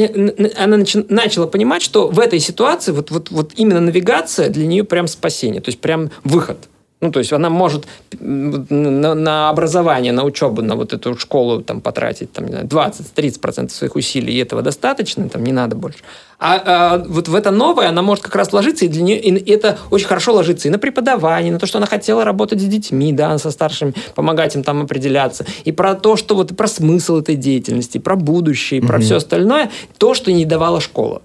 она 0.57 0.77
начала 0.77 1.47
понимать, 1.47 1.81
что 1.81 2.07
в 2.07 2.19
этой 2.19 2.39
ситуации 2.39 2.91
вот, 2.91 3.11
вот, 3.11 3.31
вот 3.31 3.53
именно 3.55 3.81
навигация 3.81 4.49
для 4.49 4.65
нее 4.65 4.83
прям 4.83 5.07
спасение, 5.07 5.61
то 5.61 5.69
есть 5.69 5.79
прям 5.79 6.11
выход. 6.23 6.57
Ну, 7.01 7.11
то 7.11 7.19
есть 7.19 7.31
она 7.31 7.49
может 7.49 7.87
на, 8.19 9.15
на 9.15 9.49
образование, 9.49 10.11
на 10.11 10.25
учебу, 10.25 10.61
на 10.61 10.75
вот 10.75 10.91
эту 10.91 11.17
школу 11.17 11.61
там, 11.61 11.79
потратить 11.79 12.33
там, 12.33 12.45
20-30% 12.45 13.69
своих 13.69 13.95
усилий, 13.95 14.33
и 14.33 14.37
этого 14.37 14.61
достаточно, 14.61 15.29
там 15.29 15.43
не 15.45 15.53
надо 15.53 15.77
больше. 15.77 15.99
А, 16.39 16.61
а 16.65 16.97
вот 17.07 17.29
в 17.29 17.35
это 17.35 17.51
новое 17.51 17.87
она 17.87 18.01
может 18.01 18.23
как 18.23 18.35
раз 18.35 18.51
ложиться, 18.51 18.83
и 18.83 18.89
для 18.89 19.01
нее 19.01 19.17
и 19.17 19.51
это 19.51 19.77
очень 19.91 20.07
хорошо 20.07 20.33
ложится 20.33 20.67
и 20.67 20.71
на 20.71 20.77
преподавание, 20.77 21.53
на 21.53 21.59
то, 21.59 21.67
что 21.67 21.77
она 21.77 21.87
хотела 21.87 22.25
работать 22.25 22.59
с 22.59 22.65
детьми, 22.65 23.13
да, 23.13 23.37
со 23.37 23.51
старшими, 23.51 23.93
помогать 24.13 24.55
им 24.55 24.63
там 24.63 24.81
определяться, 24.81 25.45
и 25.63 25.71
про 25.71 25.95
то, 25.95 26.17
что 26.17 26.35
вот 26.35 26.51
и 26.51 26.53
про 26.53 26.67
смысл 26.67 27.19
этой 27.19 27.35
деятельности, 27.35 27.97
и 27.97 28.01
про 28.01 28.17
будущее, 28.17 28.81
и 28.81 28.85
про 28.85 28.97
mm-hmm. 28.97 29.01
все 29.01 29.15
остальное, 29.15 29.71
то, 29.97 30.13
что 30.13 30.33
не 30.33 30.45
давала 30.45 30.81
школа. 30.81 31.21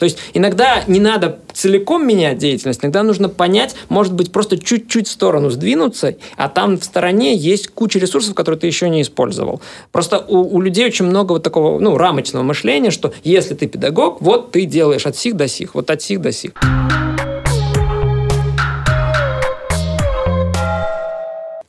То 0.00 0.04
есть 0.04 0.18
иногда 0.32 0.82
не 0.86 0.98
надо 0.98 1.40
целиком 1.52 2.06
менять 2.06 2.38
деятельность, 2.38 2.82
иногда 2.82 3.02
нужно 3.02 3.28
понять, 3.28 3.76
может 3.90 4.14
быть, 4.14 4.32
просто 4.32 4.56
чуть-чуть 4.56 5.06
в 5.06 5.10
сторону 5.10 5.50
сдвинуться, 5.50 6.16
а 6.38 6.48
там 6.48 6.78
в 6.78 6.84
стороне 6.84 7.36
есть 7.36 7.68
куча 7.68 7.98
ресурсов, 7.98 8.34
которые 8.34 8.58
ты 8.58 8.66
еще 8.66 8.88
не 8.88 9.02
использовал. 9.02 9.60
Просто 9.92 10.24
у, 10.26 10.56
у 10.56 10.60
людей 10.62 10.86
очень 10.86 11.04
много 11.04 11.32
вот 11.32 11.42
такого 11.42 11.78
ну, 11.78 11.98
рамочного 11.98 12.42
мышления, 12.42 12.90
что 12.90 13.12
если 13.24 13.54
ты 13.54 13.66
педагог, 13.66 14.22
вот 14.22 14.52
ты 14.52 14.64
делаешь 14.64 15.04
от 15.04 15.18
сих 15.18 15.36
до 15.36 15.48
сих, 15.48 15.74
вот 15.74 15.90
от 15.90 16.00
сих 16.00 16.22
до 16.22 16.32
сих. 16.32 16.52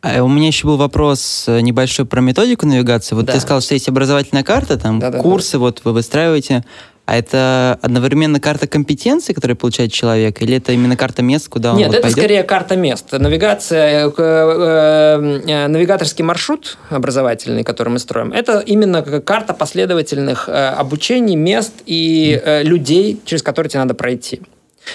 А 0.02 0.24
у 0.24 0.30
меня 0.30 0.48
еще 0.48 0.68
был 0.68 0.78
вопрос 0.78 1.46
э, 1.48 1.60
небольшой 1.60 2.06
про 2.06 2.22
методику 2.22 2.66
навигации. 2.66 3.14
Вот 3.14 3.26
да. 3.26 3.34
ты 3.34 3.40
сказал, 3.42 3.62
что 3.62 3.74
есть 3.74 3.88
образовательная 3.88 4.44
карта, 4.44 4.78
там 4.78 5.00
да, 5.00 5.12
курсы, 5.12 5.54
да. 5.54 5.60
вот 5.60 5.82
вы 5.84 5.92
выстраиваете. 5.92 6.64
А 7.12 7.18
это 7.18 7.78
одновременно 7.82 8.40
карта 8.40 8.68
компетенций, 8.68 9.36
которые 9.36 9.58
получает 9.58 9.92
человек, 9.92 10.42
или 10.42 10.56
это 10.56 10.72
именно 10.72 10.96
карта 10.96 11.22
мест, 11.22 11.50
куда 11.50 11.74
он 11.74 11.78
Нет, 11.78 11.88
вот 11.88 11.96
это 11.96 12.04
пойдет? 12.04 12.18
скорее 12.18 12.44
карта 12.44 12.78
мест. 12.78 13.12
Навигация, 13.12 14.08
э, 14.08 14.12
э, 14.18 15.42
э, 15.46 15.68
навигаторский 15.68 16.24
маршрут 16.24 16.78
образовательный, 16.90 17.66
который 17.66 17.90
мы 17.90 18.00
строим, 18.00 18.32
это 18.32 18.60
именно 18.60 19.02
карта 19.02 19.54
последовательных 19.54 20.48
э, 20.48 20.70
обучений, 20.70 21.36
мест 21.36 21.74
и 21.86 22.42
э, 22.42 22.64
людей, 22.64 23.20
через 23.26 23.44
которые 23.44 23.70
тебе 23.70 23.82
надо 23.82 23.94
пройти. 23.94 24.40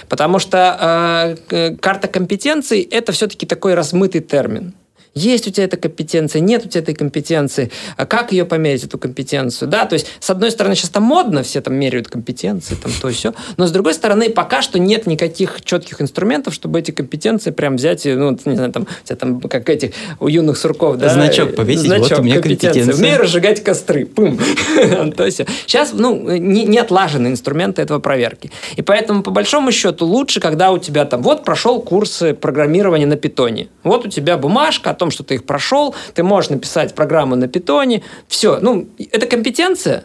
Потому 0.09 0.39
что 0.39 1.37
э, 1.51 1.77
карта 1.77 2.09
компетенций 2.09 2.81
это 2.81 3.13
все-таки 3.13 3.45
такой 3.45 3.75
размытый 3.75 4.23
термин. 4.23 4.73
Есть 5.17 5.49
у 5.49 5.51
тебя 5.51 5.65
эта 5.65 5.79
компетенция, 5.79 6.41
нет 6.41 6.67
у 6.67 6.69
тебя 6.69 6.83
этой 6.83 6.95
компетенции, 6.95 7.71
а 7.97 8.05
как 8.05 8.33
ее 8.33 8.45
померить, 8.45 8.85
эту 8.85 8.99
компетенцию, 8.99 9.67
да, 9.67 9.87
то 9.87 9.95
есть, 9.95 10.09
с 10.21 10.29
одной 10.29 10.51
стороны, 10.51 10.75
сейчас 10.75 10.91
там 10.91 11.05
модно, 11.05 11.43
все 11.43 11.63
там 11.63 11.75
меряют 11.75 12.09
компетенции, 12.09 12.75
там 12.75 12.93
то 13.01 13.09
и 13.09 13.15
все, 13.15 13.33
но 13.57 13.67
с 13.67 13.71
другой 13.71 13.95
стороны, 13.95 14.29
пока 14.29 14.61
что 14.61 14.79
нет 14.79 15.07
никаких 15.07 15.63
четких 15.65 16.03
инструментов, 16.03 16.53
чтобы 16.53 16.81
эти 16.81 16.91
компетенции 16.91 17.51
прям 17.51 17.77
взять 17.77 18.05
и, 18.05 18.13
ну, 18.13 18.39
не 18.45 18.57
знаю, 18.57 18.71
там, 18.73 18.83
у 18.83 19.07
тебя 19.07 19.17
там, 19.17 19.41
как 19.41 19.71
этих, 19.71 19.93
у 20.21 20.29
юных 20.29 20.59
сурков, 20.59 20.99
да, 20.99 21.09
значок 21.09 21.55
повесить, 21.55 21.87
значок, 21.87 22.11
вот 22.11 22.19
у 22.19 22.23
меня 22.23 22.43
компетенция. 22.43 22.95
Умею 22.95 23.23
разжигать 23.23 23.65
костры, 23.65 24.05
пум, 24.05 24.39
то 25.17 25.25
есть, 25.25 25.41
сейчас, 25.67 25.95
ну, 25.95 26.31
не, 26.37 26.67
не 26.67 26.77
отлажены 26.77 27.29
инструменты 27.29 27.81
этого 27.81 28.01
проверки, 28.01 28.53
и 28.77 28.83
поэтому, 28.83 29.23
по 29.23 29.31
большому 29.31 29.73
счету, 29.73 30.05
лучше, 30.05 30.41
когда 30.41 30.73
у 30.73 30.79
тебя 30.79 31.07
там, 31.07 31.23
вот, 31.23 31.43
прошел 31.43 31.81
курсы 31.81 32.35
программирования 32.35 33.07
на 33.07 33.17
питоне, 33.17 33.69
вот 33.83 34.05
у 34.05 34.11
тебя 34.11 34.37
бумажка 34.37 34.91
о 34.91 34.95
том, 34.95 35.06
том, 35.07 35.11
что 35.13 35.23
ты 35.23 35.35
их 35.35 35.45
прошел, 35.45 35.95
ты 36.15 36.23
можешь 36.23 36.51
написать 36.51 36.95
программу 36.95 37.37
на 37.37 37.49
питоне, 37.49 38.03
все. 38.29 38.59
Ну, 38.61 38.89
это 39.13 39.27
компетенция, 39.27 40.05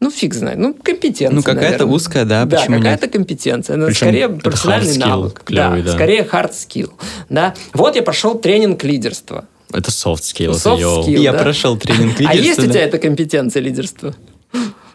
ну, 0.00 0.10
фиг 0.10 0.34
знает. 0.34 0.58
Ну, 0.58 0.74
компетенция. 0.74 1.34
Ну, 1.34 1.42
какая-то 1.42 1.86
узкая, 1.86 2.24
да, 2.24 2.44
Да, 2.44 2.66
какая-то 2.66 3.08
компетенция. 3.08 3.76
Но 3.76 3.90
скорее 3.90 4.28
профессиональный 4.28 4.98
навык. 4.98 5.42
Клевый, 5.44 5.82
да, 5.82 5.90
да, 5.90 5.94
скорее 5.94 6.22
hard 6.22 6.52
skill. 6.52 6.92
Да. 7.28 7.54
Вот 7.72 7.96
я 7.96 8.02
прошел 8.02 8.38
тренинг 8.38 8.84
лидерства. 8.84 9.46
Это 9.72 9.90
soft 9.90 10.22
skill. 10.22 10.52
Soft 10.52 11.06
skill 11.06 11.20
я 11.20 11.32
да? 11.32 11.38
прошел 11.38 11.76
тренинг 11.76 12.20
лидерства. 12.20 12.30
А 12.30 12.34
есть 12.34 12.58
у 12.58 12.66
тебя 12.66 12.82
эта 12.82 12.98
компетенция 12.98 13.62
лидерства? 13.62 14.14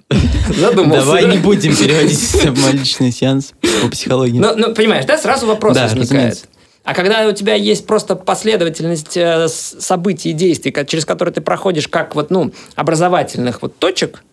Задумался. 0.60 1.06
Давай 1.06 1.25
не 1.25 1.38
будем 1.38 1.75
переводить 1.75 2.19
в 2.19 2.62
мой 2.62 2.73
личный 2.73 3.12
сеанс 3.12 3.54
по 3.82 3.89
психологии. 3.89 4.39
Ну, 4.39 4.56
ну 4.56 4.73
понимаешь, 4.73 5.06
да, 5.06 5.17
сразу 5.17 5.47
вопрос 5.47 5.78
возникает. 5.78 6.47
А 6.89 6.93
когда 6.95 7.28
у 7.28 7.32
тебя 7.34 7.54
есть 7.54 7.86
просто 7.86 8.15
последовательность 8.15 9.15
э, 9.15 9.47
событий 9.47 10.32
и 10.32 10.34
действий, 10.34 10.73
через 10.88 11.06
которые 11.06 11.32
ты 11.32 11.39
проходишь 11.39 11.88
как 11.88 12.15
вот, 12.15 12.32
ну, 12.32 12.52
образовательных 12.75 13.62
вот 13.62 13.78
точек, 13.78 14.23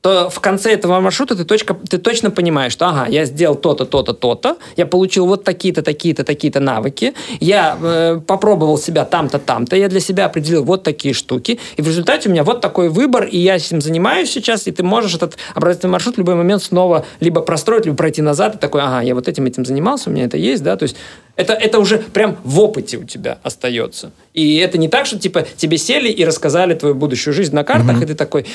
то 0.00 0.30
в 0.30 0.40
конце 0.40 0.72
этого 0.72 0.98
маршрута 1.00 1.36
ты, 1.36 1.44
точка, 1.44 1.74
ты 1.74 1.98
точно 1.98 2.30
понимаешь, 2.30 2.72
что 2.72 2.88
ага, 2.88 3.06
я 3.08 3.26
сделал 3.26 3.54
то-то, 3.54 3.84
то-то, 3.84 4.12
то-то, 4.14 4.56
я 4.76 4.86
получил 4.86 5.26
вот 5.26 5.44
такие-то, 5.44 5.82
такие-то, 5.82 6.24
такие-то 6.24 6.58
навыки, 6.58 7.14
я 7.38 7.76
э, 7.80 8.20
попробовал 8.26 8.78
себя 8.78 9.04
там-то, 9.04 9.38
там-то, 9.38 9.76
я 9.76 9.88
для 9.88 10.00
себя 10.00 10.24
определил 10.24 10.64
вот 10.64 10.82
такие 10.82 11.12
штуки, 11.12 11.60
и 11.76 11.82
в 11.82 11.86
результате 11.86 12.28
у 12.28 12.32
меня 12.32 12.44
вот 12.44 12.60
такой 12.60 12.88
выбор, 12.88 13.24
и 13.24 13.38
я 13.38 13.56
этим 13.56 13.80
занимаюсь 13.80 14.30
сейчас, 14.30 14.66
и 14.66 14.72
ты 14.72 14.82
можешь 14.82 15.14
этот 15.14 15.36
образовательный 15.54 15.92
маршрут 15.92 16.16
в 16.16 16.18
любой 16.18 16.34
момент 16.34 16.62
снова 16.62 17.04
либо 17.20 17.42
простроить, 17.42 17.84
либо 17.84 17.96
пройти 17.96 18.22
назад, 18.22 18.54
и 18.54 18.58
такой, 18.58 18.80
ага, 18.80 19.02
я 19.02 19.14
вот 19.14 19.28
этим 19.28 19.44
этим 19.44 19.64
занимался, 19.64 20.08
у 20.08 20.12
меня 20.12 20.24
это 20.24 20.38
есть, 20.38 20.62
да, 20.62 20.76
то 20.76 20.84
есть 20.84 20.96
это, 21.40 21.54
это 21.54 21.78
уже 21.78 21.98
прям 21.98 22.36
в 22.44 22.60
опыте 22.60 22.98
у 22.98 23.04
тебя 23.04 23.38
остается. 23.42 24.12
И 24.34 24.56
это 24.56 24.78
не 24.78 24.88
так, 24.88 25.06
что 25.06 25.18
типа 25.18 25.46
тебе 25.56 25.78
сели 25.78 26.08
и 26.08 26.24
рассказали 26.24 26.74
твою 26.74 26.94
будущую 26.94 27.34
жизнь 27.34 27.54
на 27.54 27.64
картах, 27.64 28.00
mm-hmm. 28.00 28.04
и 28.04 28.06
ты 28.06 28.14
такой, 28.14 28.46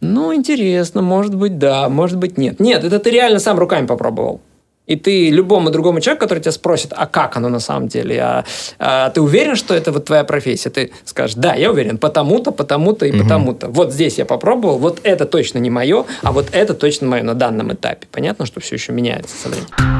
ну, 0.00 0.34
интересно, 0.34 1.02
может 1.02 1.34
быть, 1.34 1.58
да, 1.58 1.88
может 1.88 2.18
быть, 2.18 2.38
нет. 2.38 2.60
Нет, 2.60 2.84
это 2.84 2.98
ты 2.98 3.10
реально 3.10 3.40
сам 3.40 3.58
руками 3.58 3.86
попробовал. 3.86 4.40
И 4.86 4.96
ты 4.96 5.28
любому 5.28 5.70
другому 5.70 6.00
человеку, 6.00 6.24
который 6.24 6.38
тебя 6.40 6.52
спросит, 6.52 6.94
а 6.96 7.06
как 7.06 7.36
оно 7.36 7.50
на 7.50 7.60
самом 7.60 7.88
деле, 7.88 8.20
а, 8.22 8.44
а 8.78 9.10
ты 9.10 9.20
уверен, 9.20 9.54
что 9.54 9.74
это 9.74 9.92
вот 9.92 10.06
твоя 10.06 10.24
профессия? 10.24 10.70
Ты 10.70 10.92
скажешь, 11.04 11.36
да, 11.36 11.54
я 11.54 11.70
уверен, 11.70 11.98
потому-то, 11.98 12.52
потому-то 12.52 13.04
и 13.04 13.10
угу. 13.10 13.22
потому-то. 13.22 13.68
Вот 13.68 13.92
здесь 13.92 14.16
я 14.16 14.24
попробовал, 14.24 14.78
вот 14.78 15.00
это 15.02 15.26
точно 15.26 15.58
не 15.58 15.68
мое, 15.68 16.06
а 16.22 16.32
вот 16.32 16.48
это 16.52 16.72
точно 16.72 17.06
мое 17.06 17.22
на 17.22 17.34
данном 17.34 17.70
этапе. 17.74 18.06
Понятно, 18.10 18.46
что 18.46 18.60
все 18.60 18.76
еще 18.76 18.92
меняется 18.92 19.36
со 19.36 19.50
временем. 19.50 19.97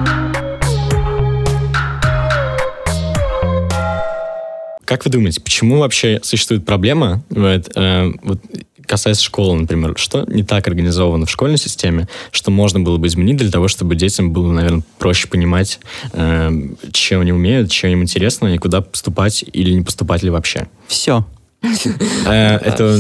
Как 4.89 5.05
вы 5.05 5.11
думаете, 5.11 5.43
почему 5.43 5.81
вообще 5.81 6.19
существует 6.23 6.65
проблема 6.65 7.23
вот, 7.29 7.71
э, 7.77 8.11
вот, 8.23 8.41
касаясь 8.87 9.21
школы, 9.21 9.55
например, 9.55 9.93
что 9.99 10.25
не 10.27 10.45
так 10.45 10.67
организовано 10.67 11.27
в 11.27 11.31
школьной 11.31 11.59
системе, 11.59 12.09
что 12.31 12.51
можно 12.51 12.81
было 12.81 12.97
бы 12.97 13.07
изменить 13.07 13.37
для 13.37 13.51
того, 13.51 13.69
чтобы 13.69 13.97
детям 13.97 14.33
было, 14.33 14.51
наверное, 14.51 14.83
проще 14.99 15.29
понимать, 15.29 15.79
э, 16.15 16.51
чем 16.93 17.21
они 17.21 17.33
умеют, 17.33 17.71
чем 17.71 17.91
им 17.91 18.03
интересно, 18.03 18.55
и 18.55 18.57
куда 18.57 18.81
поступать 18.81 19.45
или 19.53 19.73
не 19.73 19.83
поступать 19.83 20.23
ли 20.23 20.31
вообще? 20.31 20.69
Все. 20.87 21.27
Э, 21.63 22.57
это 22.57 22.99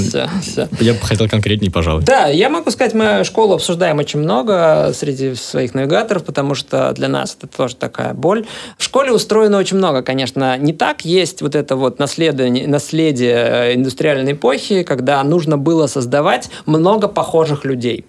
я 0.81 0.95
бы 0.95 1.01
хотел 1.01 1.29
конкретнее, 1.29 1.71
пожалуй. 1.71 2.03
Да, 2.03 2.27
я 2.27 2.49
могу 2.49 2.71
сказать, 2.71 2.95
мы 2.95 3.23
школу 3.25 3.55
обсуждаем 3.55 3.99
очень 3.99 4.21
много 4.21 4.93
среди 4.95 5.35
своих 5.35 5.75
навигаторов, 5.75 6.25
потому 6.25 6.55
что 6.55 6.93
для 6.93 7.09
нас 7.09 7.37
это 7.39 7.47
тоже 7.47 7.77
такая 7.77 8.15
боль. 8.15 8.47
В 8.77 8.83
школе 8.83 9.13
устроено 9.13 9.59
очень 9.59 9.77
много, 9.77 10.03
конечно, 10.03 10.57
не 10.59 10.73
так. 10.73 11.05
Есть 11.05 11.43
вот 11.43 11.55
это 11.55 11.77
вот 11.77 11.99
наследие, 11.99 12.67
наследие 12.67 13.37
э, 13.37 13.75
индустриальной 13.75 14.33
эпохи, 14.33 14.83
когда 14.83 15.23
нужно 15.23 15.57
было 15.57 15.87
создавать 15.87 16.51
много 16.67 17.09
похожих 17.09 17.65
людей 17.65 18.05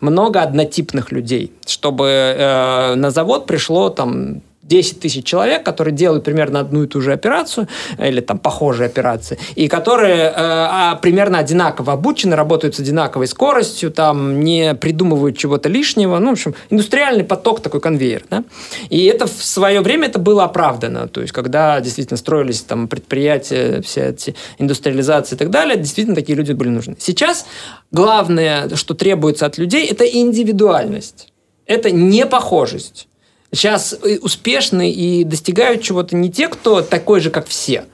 много 0.00 0.40
однотипных 0.40 1.10
людей, 1.10 1.52
чтобы 1.66 2.06
э, 2.06 2.94
на 2.94 3.10
завод 3.10 3.46
пришло 3.46 3.90
там 3.90 4.40
10 4.68 5.00
тысяч 5.00 5.24
человек, 5.24 5.64
которые 5.64 5.94
делают 5.94 6.24
примерно 6.24 6.60
одну 6.60 6.84
и 6.84 6.86
ту 6.86 7.00
же 7.00 7.12
операцию, 7.12 7.68
или 7.98 8.20
там 8.20 8.38
похожие 8.38 8.86
операции, 8.86 9.38
и 9.54 9.68
которые 9.68 10.24
э, 10.24 10.32
а, 10.36 10.96
примерно 10.96 11.38
одинаково 11.38 11.92
обучены, 11.92 12.34
работают 12.34 12.74
с 12.74 12.80
одинаковой 12.80 13.26
скоростью, 13.26 13.90
там 13.90 14.40
не 14.40 14.74
придумывают 14.74 15.36
чего-то 15.36 15.68
лишнего. 15.68 16.18
Ну, 16.18 16.30
в 16.30 16.32
общем, 16.32 16.54
индустриальный 16.70 17.24
поток, 17.24 17.60
такой 17.60 17.80
конвейер. 17.80 18.24
Да? 18.30 18.44
И 18.88 19.04
это 19.04 19.26
в 19.26 19.44
свое 19.44 19.80
время 19.80 20.08
это 20.08 20.18
было 20.18 20.44
оправдано. 20.44 21.08
То 21.08 21.20
есть, 21.20 21.32
когда 21.32 21.80
действительно 21.80 22.16
строились 22.16 22.62
там 22.62 22.88
предприятия, 22.88 23.82
все 23.82 24.08
эти 24.08 24.34
индустриализации 24.58 25.36
и 25.36 25.38
так 25.38 25.50
далее, 25.50 25.76
действительно 25.76 26.14
такие 26.14 26.36
люди 26.36 26.52
были 26.52 26.68
нужны. 26.68 26.96
Сейчас 26.98 27.46
главное, 27.90 28.74
что 28.76 28.94
требуется 28.94 29.46
от 29.46 29.58
людей, 29.58 29.86
это 29.86 30.04
индивидуальность. 30.04 31.28
Это 31.66 31.90
непохожесть. 31.90 33.08
Сейчас 33.54 33.94
э, 33.94 34.18
успешны 34.20 34.90
и 34.90 35.24
достигают 35.24 35.82
чего-то 35.82 36.16
не 36.16 36.30
те, 36.30 36.48
кто 36.48 36.82
такой 36.82 37.20
же, 37.20 37.30
как 37.30 37.46
все, 37.46 37.84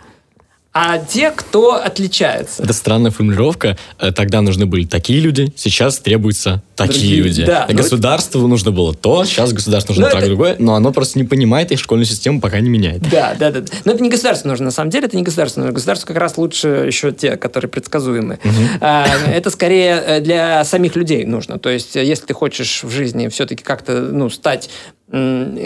а 0.72 0.98
те, 0.98 1.30
кто 1.30 1.74
отличается. 1.74 2.62
Это 2.62 2.72
странная 2.72 3.10
формулировка. 3.10 3.76
Э, 3.98 4.12
тогда 4.12 4.40
нужны 4.40 4.66
были 4.66 4.86
такие 4.86 5.20
люди, 5.20 5.52
сейчас 5.56 5.98
требуются 5.98 6.62
такие 6.86 7.16
другие. 7.16 7.22
люди. 7.22 7.44
Да, 7.44 7.66
ну, 7.68 7.76
государству 7.76 8.46
нужно 8.46 8.70
было 8.70 8.94
то, 8.94 9.24
сейчас 9.24 9.52
государству 9.52 9.92
нужно 9.92 10.06
ну, 10.06 10.10
так 10.10 10.20
это... 10.20 10.28
другое, 10.28 10.56
но 10.58 10.74
оно 10.74 10.92
просто 10.92 11.18
не 11.18 11.24
понимает 11.24 11.72
их 11.72 11.78
школьную 11.78 12.06
систему, 12.06 12.40
пока 12.40 12.60
не 12.60 12.68
меняет. 12.68 13.02
Да, 13.10 13.34
да, 13.38 13.50
да. 13.50 13.62
Но 13.84 13.92
это 13.92 14.02
не 14.02 14.10
государство 14.10 14.48
нужно, 14.48 14.66
на 14.66 14.70
самом 14.70 14.90
деле, 14.90 15.06
это 15.06 15.16
не 15.16 15.22
государство 15.22 15.60
нужно. 15.60 15.74
Государство 15.74 16.06
как 16.06 16.16
раз 16.16 16.36
лучше 16.36 16.68
еще 16.86 17.12
те, 17.12 17.36
которые 17.36 17.70
предсказуемы. 17.70 18.38
Угу. 18.44 18.84
Это 18.84 19.50
скорее 19.50 20.02
э, 20.06 20.20
для 20.20 20.64
самих 20.64 20.96
людей 20.96 21.24
нужно. 21.24 21.58
То 21.58 21.70
есть, 21.70 21.94
если 21.94 22.26
ты 22.26 22.34
хочешь 22.34 22.82
в 22.82 22.90
жизни 22.90 23.28
все-таки 23.28 23.62
как-то 23.62 24.00
ну, 24.00 24.30
стать 24.30 24.70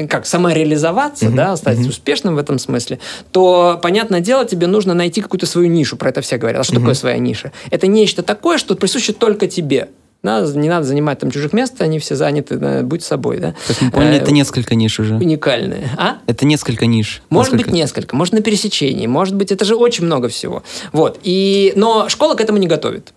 как 0.08 0.24
самореализоваться, 0.24 1.26
uh-huh, 1.26 1.34
да, 1.34 1.56
стать 1.56 1.78
uh-huh. 1.78 1.88
успешным 1.88 2.34
в 2.34 2.38
этом 2.38 2.58
смысле, 2.58 2.98
то, 3.30 3.78
понятное 3.82 4.20
дело, 4.20 4.46
тебе 4.46 4.66
нужно 4.66 4.94
найти 4.94 5.20
какую-то 5.20 5.44
свою 5.44 5.68
нишу. 5.68 5.98
Про 5.98 6.08
это 6.08 6.22
все 6.22 6.38
говорят. 6.38 6.62
А 6.62 6.64
что 6.64 6.72
uh-huh. 6.72 6.78
такое 6.78 6.94
своя 6.94 7.18
ниша? 7.18 7.52
Это 7.70 7.86
нечто 7.86 8.22
такое, 8.22 8.56
что 8.56 8.74
присуще 8.74 9.12
только 9.12 9.46
тебе. 9.46 9.88
Надо, 10.24 10.58
не 10.58 10.70
надо 10.70 10.86
занимать 10.86 11.18
там 11.18 11.30
чужих 11.30 11.52
мест, 11.52 11.80
они 11.82 11.98
все 11.98 12.16
заняты, 12.16 12.56
да, 12.56 12.82
будь 12.82 13.04
собой, 13.04 13.40
да. 13.40 13.54
Как 13.68 13.82
мы 13.82 13.90
поняли, 13.90 14.14
э, 14.14 14.22
это 14.22 14.32
несколько 14.32 14.74
ниш 14.74 14.98
уже. 14.98 15.16
Уникальные. 15.16 15.90
А? 15.98 16.16
Это 16.26 16.46
несколько 16.46 16.86
ниш. 16.86 17.20
Может 17.28 17.52
несколько. 17.52 17.70
быть, 17.70 17.74
несколько. 17.78 18.16
Может, 18.16 18.32
на 18.32 18.40
пересечении. 18.40 19.06
Может 19.06 19.34
быть, 19.34 19.52
это 19.52 19.66
же 19.66 19.76
очень 19.76 20.06
много 20.06 20.28
всего. 20.28 20.62
Вот. 20.92 21.20
И, 21.24 21.74
но 21.76 22.08
школа 22.08 22.36
к 22.36 22.40
этому 22.40 22.58
не 22.58 22.66
готовит. 22.66 23.12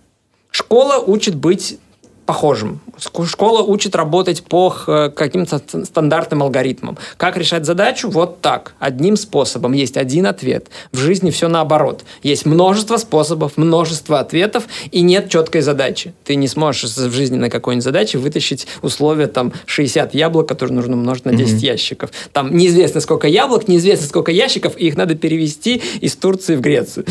Школа 0.50 0.98
учит 0.98 1.34
быть 1.34 1.78
похожим. 2.28 2.80
Школа 3.26 3.62
учит 3.62 3.96
работать 3.96 4.42
по 4.42 4.68
каким-то 5.16 5.62
стандартным 5.84 6.42
алгоритмам. 6.42 6.98
Как 7.16 7.38
решать 7.38 7.64
задачу? 7.64 8.10
Вот 8.10 8.42
так. 8.42 8.74
Одним 8.78 9.16
способом. 9.16 9.72
Есть 9.72 9.96
один 9.96 10.26
ответ. 10.26 10.66
В 10.92 10.98
жизни 10.98 11.30
все 11.30 11.48
наоборот. 11.48 12.04
Есть 12.22 12.44
множество 12.44 12.98
способов, 12.98 13.56
множество 13.56 14.20
ответов, 14.20 14.64
и 14.90 15.00
нет 15.00 15.30
четкой 15.30 15.62
задачи. 15.62 16.12
Ты 16.24 16.34
не 16.34 16.48
сможешь 16.48 16.84
в 16.84 17.12
жизни 17.12 17.38
на 17.38 17.48
какой-нибудь 17.48 17.84
задаче 17.84 18.18
вытащить 18.18 18.66
условия 18.82 19.26
там 19.26 19.54
60 19.64 20.12
яблок, 20.14 20.46
которые 20.46 20.74
нужно 20.74 20.96
умножить 20.96 21.24
на 21.24 21.32
10 21.32 21.54
mm-hmm. 21.54 21.66
ящиков. 21.66 22.10
Там 22.34 22.54
неизвестно 22.54 23.00
сколько 23.00 23.26
яблок, 23.26 23.68
неизвестно 23.68 24.06
сколько 24.06 24.32
ящиков, 24.32 24.74
и 24.76 24.88
их 24.88 24.98
надо 24.98 25.14
перевести 25.14 25.80
из 26.02 26.14
Турции 26.14 26.56
в 26.56 26.60
Грецию. 26.60 27.06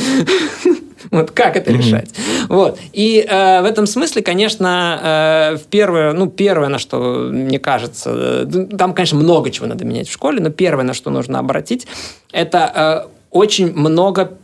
Вот 1.12 1.32
как 1.32 1.56
это 1.56 1.72
mm-hmm. 1.72 1.78
решать? 1.78 2.10
Вот. 2.50 2.80
И 2.94 3.26
э, 3.28 3.62
в 3.62 3.66
этом 3.66 3.88
смысле, 3.88 4.22
конечно, 4.22 5.54
э, 5.54 5.58
первое, 5.70 6.14
ну, 6.14 6.28
первое, 6.28 6.70
на 6.70 6.80
что, 6.80 7.30
мне 7.32 7.60
кажется, 7.60 8.46
э, 8.46 8.68
там, 8.78 8.94
конечно, 8.94 9.18
много 9.18 9.50
чего 9.52 9.68
надо 9.68 9.86
менять 9.86 10.08
в 10.08 10.14
школе, 10.14 10.40
но 10.42 10.50
первое, 10.50 10.84
на 10.84 10.94
что 10.94 11.10
нужно 11.10 11.40
обратить, 11.40 11.88
это 12.32 13.08
э, 13.08 13.17
очень 13.32 13.74
много 13.74 14.38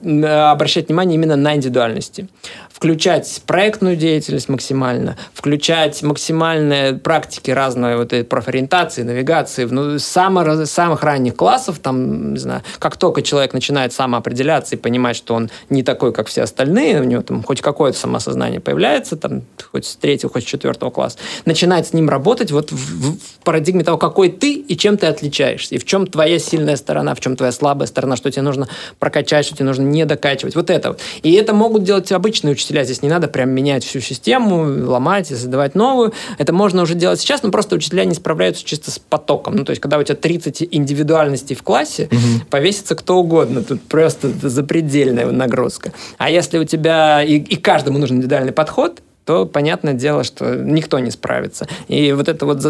обращать 0.52 0.88
внимание 0.88 1.16
именно 1.16 1.36
на 1.36 1.56
индивидуальности. 1.56 2.28
Включать 2.70 3.42
проектную 3.48 3.96
деятельность 3.96 4.50
максимально, 4.50 5.16
включать 5.34 6.04
максимальные 6.04 6.96
практики 6.96 7.50
разной 7.50 7.96
вот 7.96 8.08
этой 8.08 8.26
профориентации, 8.26 9.04
навигации, 9.04 9.64
ну, 9.66 10.00
самых, 10.00 10.68
самых 10.68 11.02
ранних 11.02 11.36
классов, 11.36 11.80
там, 11.80 12.34
не 12.34 12.40
знаю, 12.40 12.62
как 12.80 12.98
только 12.98 13.22
человек 13.22 13.54
начинает 13.54 13.94
самоопределяться 13.94 14.76
и 14.76 14.78
понимать, 14.78 15.16
что 15.16 15.36
он 15.36 15.50
не 15.70 15.82
такой, 15.82 16.12
как 16.12 16.28
все 16.28 16.42
остальные, 16.42 17.00
у 17.00 17.06
него 17.06 17.22
там 17.22 17.42
хоть 17.42 17.62
какое-то 17.62 17.98
самосознание 17.98 18.60
появляется, 18.60 19.16
там, 19.16 19.44
хоть 19.72 19.86
с 19.86 19.96
третьего, 19.96 20.30
хоть 20.32 20.44
с 20.44 20.46
четвертого 20.46 20.90
класса, 20.90 21.20
начинать 21.46 21.88
с 21.88 21.94
ним 21.94 22.10
работать 22.10 22.52
вот 22.52 22.72
в, 22.74 22.76
в 22.76 23.18
парадигме 23.46 23.86
того, 23.86 23.98
какой 23.98 24.30
ты 24.30 24.56
и 24.56 24.76
чем 24.76 24.98
ты 24.98 25.08
отличаешься, 25.08 25.76
и 25.76 25.78
в 25.78 25.86
чем 25.86 26.06
твоя 26.06 26.38
сильная 26.38 26.76
сторона, 26.76 27.16
в 27.16 27.22
чем 27.22 27.38
твоя 27.38 27.54
слабая 27.54 27.88
сторона, 27.88 28.18
что 28.18 28.30
тебе 28.30 28.42
нужно 28.42 28.68
прокачать, 29.00 29.46
что 29.46 29.56
тебе 29.56 29.66
нужно 29.66 29.84
не 29.84 30.06
докачивать. 30.06 30.56
Вот 30.56 30.70
это 30.70 30.90
вот. 30.90 31.02
И 31.22 31.34
это 31.34 31.54
могут 31.54 31.84
делать 31.84 32.12
обычные 32.12 32.54
учителя. 32.54 32.84
Здесь 32.84 33.02
не 33.02 33.10
надо 33.10 33.28
прям 33.28 33.50
менять 33.50 33.84
всю 33.84 34.00
систему, 34.00 34.90
ломать 34.90 35.32
и 35.32 35.36
создавать 35.36 35.76
новую. 35.76 36.14
Это 36.38 36.54
можно 36.54 36.82
уже 36.82 36.96
делать 36.96 37.20
сейчас, 37.20 37.44
но 37.44 37.52
просто 37.52 37.76
учителя 37.76 38.06
не 38.06 38.14
справляются 38.14 38.64
чисто 38.66 38.92
с 38.92 39.00
потоком. 39.00 39.56
Ну, 39.56 39.66
то 39.66 39.72
есть, 39.72 39.82
когда 39.82 39.98
у 39.98 40.04
тебя 40.04 40.16
30 40.16 40.68
индивидуальностей 40.72 41.56
в 41.56 41.64
классе, 41.64 42.10
угу. 42.12 42.46
повесится 42.50 42.96
кто 42.96 43.18
угодно. 43.18 43.64
Тут 43.64 43.82
просто 43.82 44.32
запредельная 44.42 45.26
нагрузка. 45.32 45.94
А 46.18 46.30
если 46.30 46.58
у 46.58 46.64
тебя 46.64 47.24
и, 47.24 47.38
и 47.38 47.56
каждому 47.56 47.98
нужен 47.98 48.18
индивидуальный 48.18 48.54
подход, 48.54 49.02
то 49.26 49.46
понятное 49.46 49.94
дело, 49.94 50.24
что 50.24 50.56
никто 50.56 51.00
не 51.00 51.12
справится. 51.12 51.68
И 51.88 52.12
вот 52.12 52.28
это 52.28 52.46
вот 52.46 52.64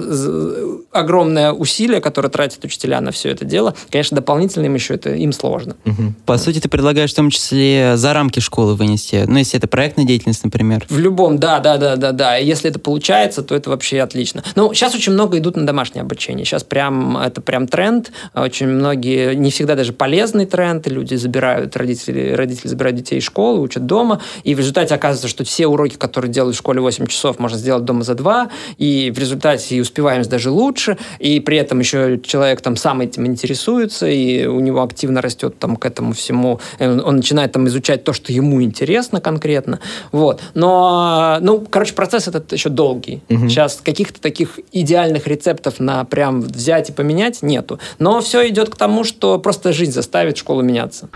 огромное 0.92 1.52
усилие, 1.52 2.02
которое 2.02 2.30
тратят 2.30 2.64
учителя 2.66 3.02
на 3.02 3.12
все 3.12 3.30
это 3.30 3.46
дело, 3.46 3.76
конечно, 3.90 4.16
дополнительно 4.16 4.66
им 4.66 4.76
еще 4.76 4.96
это 4.96 5.14
им 5.14 5.32
сложно. 5.32 5.76
Угу. 5.86 6.14
По 6.26 6.38
сути, 6.38 6.60
ты 6.60 6.70
предлагаешь 6.70 7.12
в 7.12 7.16
том 7.16 7.30
числе 7.30 7.98
за 7.98 8.14
рамки 8.14 8.40
школы 8.40 8.76
вынести, 8.76 9.24
ну, 9.28 9.38
если 9.38 9.58
это 9.58 9.68
проектная 9.68 10.06
деятельность, 10.06 10.44
например. 10.44 10.86
В 10.90 11.00
любом, 11.00 11.38
да, 11.38 11.60
да, 11.60 11.78
да, 11.78 11.96
да, 11.96 12.12
да. 12.12 12.36
Если 12.38 12.70
это 12.70 12.80
получается, 12.80 13.44
то 13.44 13.56
это 13.56 13.70
вообще 13.70 14.02
отлично. 14.02 14.44
Ну, 14.56 14.74
сейчас 14.74 14.96
очень 14.96 15.14
много 15.14 15.38
идут 15.38 15.56
на 15.56 15.66
домашнее 15.66 16.02
обучение. 16.02 16.46
Сейчас 16.46 16.64
прям, 16.64 17.18
это 17.18 17.42
прям 17.42 17.68
тренд. 17.68 18.12
Очень 18.34 18.68
многие, 18.68 19.36
не 19.36 19.50
всегда 19.52 19.76
даже 19.76 19.94
полезный 19.94 20.46
тренд, 20.46 20.88
люди 20.88 21.16
забирают, 21.16 21.76
родители, 21.78 22.34
родители 22.34 22.68
забирают 22.68 22.98
детей 22.98 23.20
из 23.20 23.24
школы, 23.24 23.62
учат 23.62 23.86
дома, 23.86 24.22
и 24.44 24.56
в 24.56 24.60
результате 24.60 24.94
оказывается, 24.94 25.28
что 25.28 25.44
все 25.44 25.68
уроки, 25.68 25.96
которые 25.96 26.32
делают 26.32 26.43
делать 26.44 26.56
в 26.56 26.60
школе 26.60 26.82
8 26.82 27.08
часов, 27.08 27.40
можно 27.40 27.58
сделать 27.58 27.86
дома 27.86 28.04
за 28.04 28.16
2, 28.16 28.50
и 28.78 29.12
в 29.12 29.18
результате 29.18 29.76
и 29.76 29.82
успеваемость 29.82 30.30
даже 30.30 30.50
лучше, 30.50 30.98
и 31.20 31.40
при 31.40 31.58
этом 31.58 31.80
еще 31.80 32.20
человек 32.20 32.62
там 32.62 32.76
сам 32.76 33.02
этим 33.02 33.26
интересуется, 33.26 34.08
и 34.08 34.46
у 34.46 34.60
него 34.60 34.84
активно 34.84 35.22
растет 35.22 35.58
там 35.60 35.76
к 35.76 35.86
этому 35.86 36.14
всему, 36.14 36.60
он, 36.80 37.00
он 37.00 37.16
начинает 37.18 37.52
там 37.52 37.68
изучать 37.68 38.04
то, 38.04 38.14
что 38.14 38.34
ему 38.34 38.62
интересно 38.62 39.22
конкретно, 39.22 39.80
вот. 40.12 40.42
Но, 40.54 41.38
ну, 41.42 41.66
короче, 41.70 41.94
процесс 41.94 42.28
этот 42.28 42.52
еще 42.52 42.70
долгий. 42.70 43.22
Угу. 43.30 43.50
Сейчас 43.50 43.82
каких-то 43.84 44.20
таких 44.22 44.60
идеальных 44.72 45.28
рецептов 45.28 45.80
на 45.80 46.04
прям 46.04 46.42
взять 46.42 46.90
и 46.90 46.94
поменять 46.94 47.42
нету. 47.42 47.80
Но 48.00 48.20
все 48.22 48.48
идет 48.50 48.70
к 48.70 48.76
тому, 48.76 49.04
что 49.04 49.40
просто 49.40 49.74
жизнь 49.74 49.92
заставит 49.92 50.38
школу 50.38 50.62
меняться. 50.62 51.10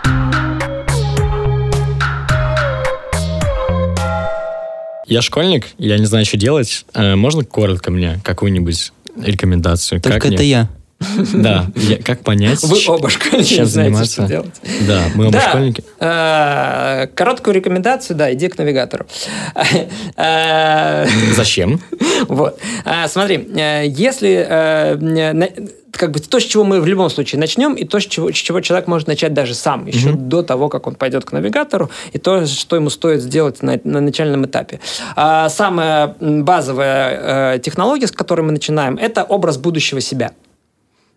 Я 5.08 5.22
школьник, 5.22 5.68
я 5.78 5.98
не 5.98 6.04
знаю, 6.04 6.26
что 6.26 6.36
делать. 6.36 6.84
Э, 6.92 7.14
можно 7.16 7.42
коротко 7.42 7.90
мне 7.90 8.20
какую-нибудь 8.22 8.92
рекомендацию? 9.16 10.02
Только 10.02 10.20
как 10.20 10.26
это 10.26 10.42
мне? 10.42 10.50
я. 10.50 10.68
Да, 11.34 11.66
я, 11.76 12.02
как 12.02 12.20
понять, 12.20 12.62
Вы 12.62 12.78
оба 12.88 13.08
школьники, 13.08 13.54
чем 13.54 13.66
заниматься. 13.66 14.12
что 14.12 14.26
делать. 14.26 14.54
Да, 14.86 15.04
мы 15.14 15.24
оба 15.24 15.32
да, 15.32 15.48
школьники. 15.48 15.84
Э, 16.00 17.06
короткую 17.14 17.54
рекомендацию, 17.54 18.16
да, 18.16 18.32
иди 18.32 18.48
к 18.48 18.58
навигатору. 18.58 19.06
Э, 20.16 21.06
Зачем? 21.34 21.80
Вот. 22.28 22.58
Э, 22.84 23.06
смотри, 23.08 23.48
если 23.86 24.44
как 25.92 26.12
бы 26.12 26.20
то, 26.20 26.38
с 26.38 26.44
чего 26.44 26.64
мы 26.64 26.80
в 26.80 26.86
любом 26.86 27.10
случае 27.10 27.40
начнем, 27.40 27.74
и 27.74 27.84
то, 27.84 27.98
с 27.98 28.06
чего, 28.06 28.30
с 28.30 28.34
чего 28.34 28.60
человек 28.60 28.86
может 28.86 29.08
начать 29.08 29.34
даже 29.34 29.54
сам, 29.54 29.86
еще 29.86 30.10
mm-hmm. 30.10 30.28
до 30.28 30.42
того, 30.42 30.68
как 30.68 30.86
он 30.86 30.94
пойдет 30.94 31.24
к 31.24 31.32
навигатору, 31.32 31.90
и 32.12 32.18
то, 32.18 32.46
что 32.46 32.76
ему 32.76 32.90
стоит 32.90 33.20
сделать 33.20 33.62
на, 33.62 33.80
на 33.84 34.00
начальном 34.00 34.46
этапе. 34.46 34.80
А 35.16 35.48
самая 35.48 36.14
базовая 36.20 37.54
э, 37.54 37.58
технология, 37.58 38.06
с 38.06 38.12
которой 38.12 38.42
мы 38.42 38.52
начинаем, 38.52 38.96
это 38.96 39.24
образ 39.24 39.56
будущего 39.58 40.00
себя. 40.00 40.32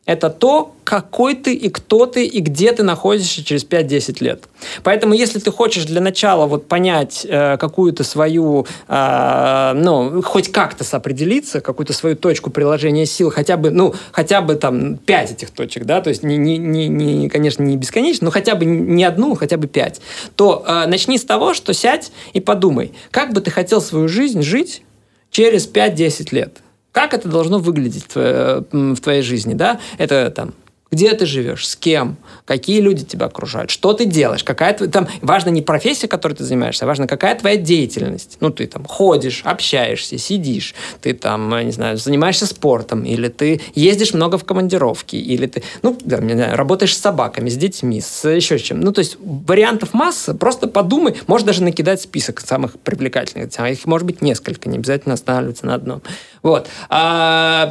Это 0.08 0.32
то, 0.32 0.74
какой 0.84 1.36
ты 1.36 1.54
и 1.54 1.70
кто 1.70 2.08
ты, 2.08 2.26
и 2.26 2.40
где 2.40 2.72
ты 2.72 2.82
находишься 2.82 3.46
через 3.46 3.64
5-10 3.64 4.24
лет. 4.24 4.44
Поэтому, 4.84 5.14
если 5.14 5.38
ты 5.38 5.52
хочешь 5.52 5.86
для 5.86 6.02
начала 6.02 6.48
вот 6.48 6.68
понять 6.68 7.26
э, 7.30 7.58
какую-то 7.58 8.04
свою, 8.04 8.66
э, 8.88 9.74
ну, 9.76 10.24
хоть 10.24 10.52
как-то 10.52 10.84
определиться, 10.98 11.62
какую-то 11.62 11.94
свою 11.94 12.16
точку 12.16 12.50
приложения 12.50 13.06
сил, 13.06 13.30
хотя 13.30 13.58
бы, 13.58 13.70
ну, 13.70 13.94
хотя 14.12 14.42
бы 14.42 14.56
там 14.56 14.98
5 14.98 15.32
этих 15.32 15.52
точек, 15.52 15.86
да, 15.86 16.02
то 16.02 16.10
есть, 16.10 16.24
не, 16.24 16.36
не, 16.36 16.58
не, 16.58 16.88
не, 16.88 17.30
конечно, 17.30 17.62
не 17.62 17.78
бесконечно, 17.78 18.26
но 18.26 18.32
хотя 18.32 18.56
бы 18.56 18.66
не 18.66 19.04
одну, 19.04 19.36
хотя 19.36 19.58
бы 19.58 19.68
5, 19.68 20.02
то 20.36 20.66
э, 20.68 20.88
начни 20.88 21.20
с 21.20 21.24
того, 21.24 21.54
что 21.54 21.74
сядь 21.76 22.12
и 22.34 22.40
подумай, 22.40 22.92
как 23.12 23.34
бы 23.34 23.42
ты 23.42 23.52
хотел 23.52 23.80
свою 23.82 24.08
жизнь 24.08 24.42
жить 24.42 24.82
через 25.30 25.72
5-10 25.72 26.30
лет. 26.32 26.58
Как 26.92 27.14
это 27.14 27.28
должно 27.30 27.60
выглядеть 27.60 28.06
в 28.14 28.98
твоей 29.02 29.22
жизни, 29.22 29.54
да? 29.54 29.80
Это 29.98 30.30
там 30.32 30.54
где 30.92 31.14
ты 31.14 31.26
живешь, 31.26 31.68
с 31.68 31.78
кем, 31.78 32.18
какие 32.44 32.82
люди 32.82 33.06
тебя 33.06 33.28
окружают, 33.28 33.72
что 33.72 33.94
ты 33.94 34.04
делаешь, 34.04 34.44
какая 34.44 34.74
там 34.74 35.08
важно 35.22 35.50
не 35.50 35.62
профессия, 35.62 36.10
которой 36.10 36.34
ты 36.34 36.44
занимаешься, 36.44 36.84
а 36.84 36.88
важно 36.88 37.08
какая 37.08 37.34
твоя 37.36 37.56
деятельность. 37.56 38.36
Ну 38.42 38.50
ты 38.50 38.68
там 38.68 38.84
ходишь, 38.84 39.42
общаешься, 39.46 40.18
сидишь, 40.18 40.76
ты 41.02 41.14
там 41.14 41.58
не 41.66 41.72
знаю 41.72 41.96
занимаешься 41.96 42.46
спортом, 42.46 43.06
или 43.06 43.30
ты 43.30 43.62
ездишь 43.74 44.14
много 44.14 44.38
в 44.38 44.44
командировки, 44.44 45.16
или 45.16 45.46
ты 45.46 45.64
ну 45.82 45.98
да, 46.04 46.18
не 46.18 46.34
знаю, 46.34 46.58
работаешь 46.58 46.98
с 46.98 47.00
собаками, 47.00 47.48
с 47.48 47.56
детьми, 47.56 48.02
с 48.02 48.28
еще 48.28 48.60
чем. 48.60 48.82
Ну 48.82 48.92
то 48.92 49.00
есть 49.00 49.16
вариантов 49.22 49.94
масса. 49.94 50.36
Просто 50.36 50.68
подумай, 50.68 51.16
можешь 51.28 51.48
даже 51.48 51.64
накидать 51.64 52.02
список 52.02 52.42
самых 52.42 52.78
привлекательных, 52.78 53.50
их 53.62 53.86
может 53.86 54.06
быть 54.06 54.22
несколько, 54.22 54.68
не 54.68 54.78
обязательно 54.78 55.14
останавливаться 55.14 55.66
на 55.66 55.76
одном. 55.76 56.02
Вот. 56.44 56.68
А, 56.90 57.70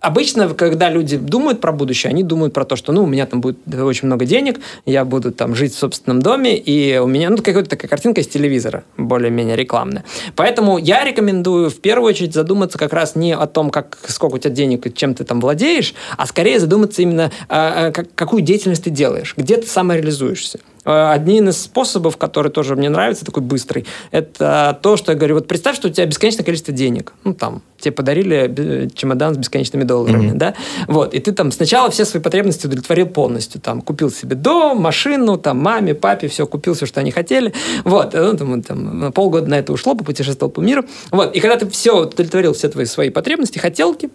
обычно, 0.00 0.48
когда 0.54 0.90
люди 0.90 1.16
думают 1.16 1.60
про 1.60 1.72
будущее, 1.72 2.10
они 2.10 2.22
думают 2.22 2.52
про 2.52 2.64
то, 2.64 2.76
что, 2.76 2.92
ну, 2.92 3.04
у 3.04 3.06
меня 3.06 3.26
там 3.26 3.40
будет 3.40 3.58
очень 3.74 4.06
много 4.06 4.26
денег, 4.26 4.60
я 4.84 5.04
буду 5.04 5.32
там 5.32 5.54
жить 5.54 5.74
в 5.74 5.78
собственном 5.78 6.20
доме, 6.20 6.56
и 6.56 6.98
у 6.98 7.06
меня, 7.06 7.30
ну, 7.30 7.38
какая-то 7.38 7.70
такая 7.70 7.88
картинка 7.88 8.20
из 8.20 8.28
телевизора, 8.28 8.84
более-менее 8.96 9.56
рекламная. 9.56 10.04
Поэтому 10.36 10.78
я 10.78 11.04
рекомендую 11.04 11.70
в 11.70 11.80
первую 11.80 12.10
очередь 12.10 12.34
задуматься 12.34 12.78
как 12.78 12.92
раз 12.92 13.16
не 13.16 13.34
о 13.34 13.46
том, 13.46 13.70
как, 13.70 13.98
сколько 14.06 14.34
у 14.34 14.38
тебя 14.38 14.50
денег 14.50 14.86
и 14.86 14.94
чем 14.94 15.14
ты 15.14 15.24
там 15.24 15.40
владеешь, 15.40 15.94
а 16.16 16.26
скорее 16.26 16.60
задуматься 16.60 17.02
именно, 17.02 17.30
а, 17.48 17.86
а, 17.88 17.92
как, 17.92 18.14
какую 18.14 18.42
деятельность 18.42 18.84
ты 18.84 18.90
делаешь, 18.90 19.34
где 19.36 19.56
ты 19.56 19.66
самореализуешься. 19.66 20.60
Э, 20.84 21.10
один 21.12 21.48
из 21.48 21.60
способов, 21.60 22.16
который 22.16 22.50
тоже 22.50 22.76
мне 22.76 22.88
нравится, 22.88 23.24
такой 23.24 23.42
быстрый, 23.42 23.86
это 24.10 24.78
то, 24.82 24.96
что 24.96 25.12
я 25.12 25.18
говорю, 25.18 25.36
вот 25.36 25.46
представь, 25.48 25.76
что 25.76 25.88
у 25.88 25.90
тебя 25.90 26.06
бесконечное 26.06 26.44
количество 26.44 26.72
денег. 26.72 27.12
Ну, 27.24 27.34
там, 27.34 27.62
тебе 27.78 27.92
подарили 27.92 28.88
чемодан 28.94 29.34
с 29.34 29.38
бесконечными 29.38 29.84
долларами, 29.84 30.30
mm-hmm. 30.30 30.36
да? 30.36 30.54
Вот, 30.86 31.14
и 31.14 31.20
ты 31.20 31.32
там 31.32 31.52
сначала 31.52 31.90
все 31.90 32.04
свои 32.04 32.22
потребности 32.22 32.66
удовлетворил 32.66 33.06
полностью. 33.06 33.60
Там, 33.60 33.82
купил 33.82 34.10
себе 34.10 34.36
дом, 34.36 34.80
машину, 34.80 35.38
там, 35.38 35.58
маме, 35.58 35.94
папе, 35.94 36.28
все, 36.28 36.46
купил 36.46 36.74
все, 36.74 36.86
что 36.86 37.00
они 37.00 37.10
хотели. 37.10 37.52
Вот, 37.84 38.14
ну, 38.14 38.36
там, 38.36 38.62
там, 38.62 39.12
полгода 39.12 39.48
на 39.48 39.58
это 39.58 39.72
ушло, 39.72 39.94
попутешествовал 39.94 40.50
по 40.50 40.60
миру. 40.60 40.84
Вот, 41.10 41.34
и 41.34 41.40
когда 41.40 41.56
ты 41.56 41.68
все 41.68 42.02
удовлетворил 42.02 42.54
все 42.54 42.68
твои 42.68 42.86
свои 42.86 43.10
потребности, 43.10 43.58
хотелки, 43.58 44.10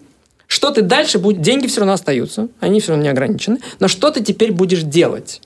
что 0.46 0.70
ты 0.70 0.82
дальше 0.82 1.18
будешь... 1.18 1.40
Деньги 1.40 1.66
все 1.66 1.80
равно 1.80 1.94
остаются, 1.94 2.48
они 2.60 2.80
все 2.80 2.90
равно 2.90 3.04
не 3.04 3.10
ограничены, 3.10 3.58
но 3.80 3.88
что 3.88 4.10
ты 4.10 4.22
теперь 4.22 4.52
будешь 4.52 4.82
делать? 4.82 5.40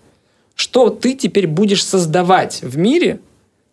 Что 0.59 0.91
ты 0.91 1.15
теперь 1.15 1.47
будешь 1.47 1.85
создавать 1.85 2.63
в 2.63 2.77
мире 2.77 3.21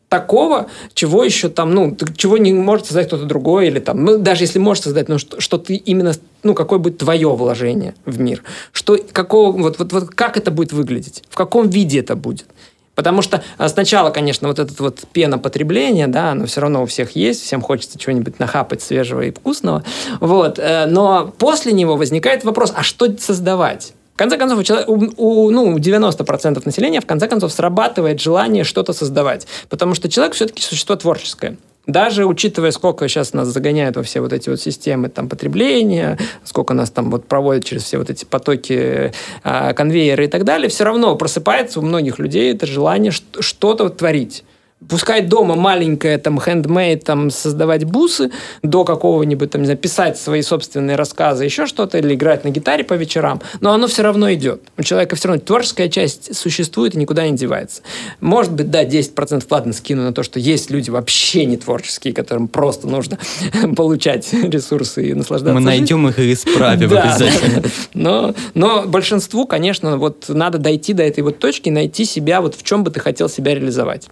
такого, 0.07 0.67
чего 0.93 1.23
еще 1.23 1.49
там, 1.49 1.73
ну, 1.73 1.97
чего 2.15 2.37
не 2.37 2.53
может 2.53 2.85
создать 2.85 3.07
кто-то 3.07 3.25
другой, 3.25 3.67
или 3.67 3.79
там, 3.79 4.05
ну, 4.05 4.19
даже 4.19 4.43
если 4.43 4.59
можешь 4.59 4.83
создать, 4.83 5.09
но 5.09 5.17
что, 5.17 5.41
что 5.41 5.57
ты 5.57 5.75
именно, 5.77 6.13
ну, 6.43 6.53
какое 6.53 6.77
будет 6.77 6.99
твое 6.99 7.27
вложение 7.27 7.95
в 8.05 8.19
мир, 8.19 8.43
что, 8.71 8.99
какого, 9.11 9.51
вот, 9.51 9.79
вот, 9.79 9.93
вот 9.93 10.09
как 10.11 10.37
это 10.37 10.51
будет 10.51 10.73
выглядеть, 10.73 11.23
в 11.27 11.35
каком 11.35 11.69
виде 11.69 11.99
это 11.99 12.15
будет. 12.15 12.45
Потому 12.93 13.23
что 13.23 13.43
а, 13.57 13.67
сначала, 13.67 14.11
конечно, 14.11 14.47
вот 14.47 14.59
этот 14.59 14.79
вот 14.79 14.99
пена 15.11 15.39
потребления, 15.39 16.07
да, 16.07 16.31
оно 16.31 16.45
все 16.45 16.61
равно 16.61 16.83
у 16.83 16.85
всех 16.85 17.15
есть, 17.15 17.41
всем 17.41 17.61
хочется 17.61 17.97
чего-нибудь 17.97 18.37
нахапать 18.37 18.83
свежего 18.83 19.21
и 19.21 19.31
вкусного, 19.31 19.83
вот, 20.19 20.59
э, 20.59 20.85
но 20.85 21.33
после 21.39 21.73
него 21.73 21.97
возникает 21.97 22.43
вопрос, 22.43 22.71
а 22.75 22.83
что 22.83 23.11
создавать? 23.17 23.93
В 24.15 24.17
конце 24.17 24.37
концов, 24.37 24.59
у, 24.59 24.63
человека, 24.63 24.89
у, 24.89 25.51
ну, 25.51 25.77
90% 25.77 26.61
населения, 26.63 27.01
в 27.01 27.05
конце 27.05 27.27
концов, 27.27 27.51
срабатывает 27.51 28.21
желание 28.21 28.63
что-то 28.63 28.93
создавать. 28.93 29.45
Потому 29.67 29.93
что 29.93 30.07
человек 30.07 30.35
все-таки 30.35 30.61
существо 30.61 30.95
творческое. 30.95 31.57
Даже 31.85 32.25
учитывая, 32.25 32.71
сколько 32.71 33.09
сейчас 33.09 33.33
нас 33.33 33.49
загоняют 33.49 33.97
во 33.97 34.03
все 34.03 34.21
вот 34.21 34.31
эти 34.31 34.49
вот 34.49 34.61
системы 34.61 35.09
там, 35.09 35.27
потребления, 35.27 36.17
сколько 36.45 36.73
нас 36.73 36.91
там 36.91 37.11
вот 37.11 37.25
проводят 37.25 37.65
через 37.65 37.83
все 37.83 37.97
вот 37.97 38.09
эти 38.09 38.23
потоки, 38.23 39.11
э, 39.43 39.73
конвейеры 39.73 40.25
и 40.25 40.27
так 40.27 40.45
далее, 40.45 40.69
все 40.69 40.85
равно 40.85 41.13
просыпается 41.17 41.81
у 41.81 41.83
многих 41.83 42.17
людей 42.17 42.53
это 42.53 42.65
желание 42.65 43.11
что-то 43.11 43.89
творить 43.89 44.45
пускай 44.89 45.21
дома 45.21 45.55
маленькое, 45.55 46.17
там, 46.17 46.39
хендмейд, 46.39 47.03
там, 47.03 47.29
создавать 47.29 47.83
бусы, 47.83 48.31
до 48.63 48.83
какого-нибудь, 48.83 49.51
там, 49.51 49.61
не 49.61 49.65
знаю, 49.65 49.77
писать 49.77 50.17
свои 50.17 50.41
собственные 50.41 50.95
рассказы, 50.95 51.45
еще 51.45 51.65
что-то, 51.65 51.97
или 51.97 52.13
играть 52.13 52.43
на 52.43 52.49
гитаре 52.49 52.83
по 52.83 52.93
вечерам, 52.93 53.41
но 53.61 53.73
оно 53.73 53.87
все 53.87 54.03
равно 54.03 54.31
идет. 54.33 54.61
У 54.77 54.83
человека 54.83 55.15
все 55.15 55.27
равно 55.27 55.41
творческая 55.43 55.89
часть 55.89 56.35
существует 56.35 56.95
и 56.95 56.97
никуда 56.97 57.27
не 57.27 57.35
девается. 57.35 57.81
Может 58.19 58.53
быть, 58.53 58.69
да, 58.71 58.83
10% 58.83 59.45
ладно 59.49 59.73
скину 59.73 60.03
на 60.03 60.13
то, 60.13 60.23
что 60.23 60.39
есть 60.39 60.69
люди 60.69 60.89
вообще 60.89 61.45
не 61.45 61.57
творческие, 61.57 62.13
которым 62.13 62.47
просто 62.47 62.87
нужно 62.87 63.17
получать 63.75 64.31
ресурсы 64.33 65.09
и 65.09 65.13
наслаждаться 65.13 65.53
Мы 65.53 65.61
найдем 65.61 66.07
их 66.07 66.19
и 66.19 66.33
исправим 66.33 66.91
обязательно. 66.97 67.63
Но, 67.93 68.35
но 68.53 68.83
большинству, 68.83 69.45
конечно, 69.45 69.97
вот 69.97 70.25
надо 70.29 70.57
дойти 70.57 70.93
до 70.93 71.03
этой 71.03 71.21
вот 71.21 71.39
точки, 71.39 71.69
найти 71.69 72.05
себя, 72.05 72.41
вот 72.41 72.55
в 72.55 72.63
чем 72.63 72.83
бы 72.83 72.91
ты 72.91 72.99
хотел 72.99 73.29
себя 73.29 73.53
реализовать. 73.53 74.07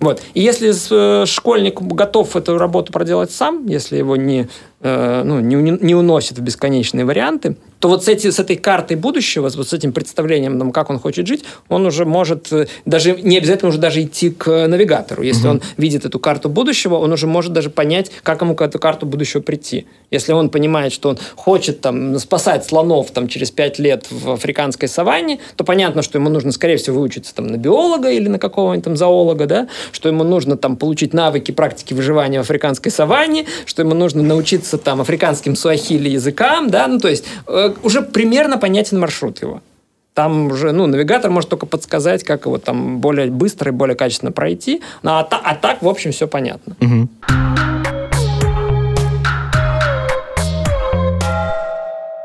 Вот. 0.00 0.17
И 0.34 0.40
если 0.40 0.72
э, 0.90 1.26
школьник 1.26 1.80
готов 1.80 2.36
эту 2.36 2.58
работу 2.58 2.92
проделать 2.92 3.30
сам, 3.30 3.66
если 3.66 3.96
его 3.96 4.16
не, 4.16 4.48
э, 4.80 5.22
ну, 5.24 5.40
не, 5.40 5.54
не 5.54 5.94
уносит 5.94 6.38
в 6.38 6.42
бесконечные 6.42 7.04
варианты, 7.04 7.56
то 7.80 7.88
вот 7.88 8.04
с, 8.04 8.08
эти, 8.08 8.30
с 8.30 8.38
этой 8.38 8.56
картой 8.56 8.96
будущего, 8.96 9.48
вот 9.48 9.68
с 9.68 9.72
этим 9.72 9.92
представлением, 9.92 10.58
там, 10.58 10.72
как 10.72 10.90
он 10.90 10.98
хочет 10.98 11.26
жить, 11.26 11.44
он 11.68 11.86
уже 11.86 12.04
может 12.04 12.52
э, 12.52 12.66
даже 12.84 13.12
не 13.20 13.38
обязательно 13.38 13.68
уже 13.68 13.78
даже 13.78 14.02
идти 14.02 14.30
к 14.30 14.66
навигатору. 14.66 15.22
Если 15.22 15.46
угу. 15.46 15.56
он 15.56 15.62
видит 15.76 16.04
эту 16.04 16.18
карту 16.18 16.48
будущего, 16.48 16.96
он 16.96 17.12
уже 17.12 17.26
может 17.26 17.52
даже 17.52 17.70
понять, 17.70 18.10
как 18.22 18.42
ему 18.42 18.54
к 18.54 18.62
эту 18.62 18.78
карту 18.78 19.06
будущего 19.06 19.40
прийти. 19.40 19.86
Если 20.10 20.32
он 20.32 20.48
понимает, 20.48 20.92
что 20.92 21.10
он 21.10 21.18
хочет 21.36 21.80
там, 21.80 22.18
спасать 22.18 22.64
слонов 22.64 23.10
там, 23.10 23.28
через 23.28 23.50
пять 23.50 23.78
лет 23.78 24.06
в 24.10 24.30
африканской 24.32 24.88
саванне, 24.88 25.38
то 25.56 25.64
понятно, 25.64 26.02
что 26.02 26.18
ему 26.18 26.30
нужно, 26.30 26.52
скорее 26.52 26.78
всего, 26.78 27.00
выучиться 27.00 27.34
там, 27.34 27.46
на 27.46 27.56
биолога 27.56 28.10
или 28.10 28.28
на 28.28 28.38
какого-нибудь 28.38 28.84
там 28.84 28.96
зоолога, 28.96 29.46
да? 29.46 29.68
что 29.92 30.08
ему 30.08 30.24
нужно 30.24 30.56
там, 30.56 30.76
получить 30.76 31.12
навыки 31.12 31.52
практики 31.52 31.94
выживания 31.94 32.38
в 32.38 32.42
африканской 32.42 32.90
саванне, 32.90 33.46
что 33.66 33.82
ему 33.82 33.94
нужно 33.94 34.22
научиться 34.22 34.78
там, 34.78 35.00
африканским 35.00 35.56
суахили 35.56 36.08
языкам, 36.08 36.70
да? 36.70 36.86
ну, 36.86 36.98
то 36.98 37.08
есть 37.08 37.24
э, 37.46 37.67
уже 37.82 38.02
примерно 38.02 38.58
понятен 38.58 38.98
маршрут 38.98 39.42
его. 39.42 39.62
Там 40.14 40.46
уже, 40.46 40.72
ну, 40.72 40.86
навигатор 40.86 41.30
может 41.30 41.48
только 41.48 41.66
подсказать, 41.66 42.24
как 42.24 42.46
его 42.46 42.58
там 42.58 42.98
более 42.98 43.30
быстро 43.30 43.70
и 43.70 43.74
более 43.74 43.94
качественно 43.94 44.32
пройти. 44.32 44.82
Ну, 45.02 45.12
а, 45.12 45.20
а 45.20 45.54
так, 45.54 45.80
в 45.82 45.88
общем, 45.88 46.10
все 46.10 46.26
понятно. 46.26 46.76
Угу. 46.80 47.08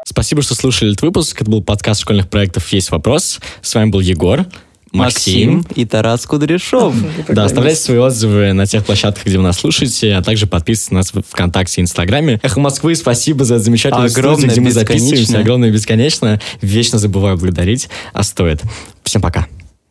Спасибо, 0.05 0.41
что 0.41 0.55
слушали 0.55 0.91
этот 0.91 1.03
выпуск. 1.03 1.41
Это 1.41 1.51
был 1.51 1.63
подкаст 1.63 2.01
школьных 2.01 2.29
проектов 2.29 2.67
«Есть 2.69 2.91
вопрос». 2.91 3.39
С 3.61 3.75
вами 3.75 3.89
был 3.89 3.99
Егор. 3.99 4.45
Максим, 4.93 5.57
Максим 5.57 5.75
и 5.75 5.85
Тарас 5.85 6.25
Кудряшов. 6.25 6.95
Да, 7.27 7.45
оставляйте 7.45 7.81
свои 7.81 7.97
отзывы 7.97 8.53
на 8.53 8.67
тех 8.67 8.85
площадках, 8.85 9.25
где 9.25 9.37
вы 9.37 9.43
нас 9.43 9.59
слушаете, 9.59 10.13
а 10.13 10.21
также 10.21 10.45
подписывайтесь 10.45 10.91
на 10.91 10.97
нас 10.97 11.13
в 11.13 11.21
ВКонтакте 11.27 11.81
и 11.81 11.83
Инстаграме. 11.83 12.39
Эхо 12.43 12.59
Москвы, 12.59 12.95
спасибо 12.95 13.43
за 13.43 13.57
замечательную 13.57 14.11
Огромное, 14.11 14.37
студию, 14.37 14.51
где 14.51 14.61
мы 14.61 14.71
записываемся. 14.71 15.39
Огромное 15.39 15.71
бесконечно. 15.71 16.39
Вечно 16.61 16.99
забываю 16.99 17.37
благодарить, 17.37 17.89
а 18.13 18.23
стоит. 18.23 18.61
Всем 19.03 19.21
пока. 19.21 19.47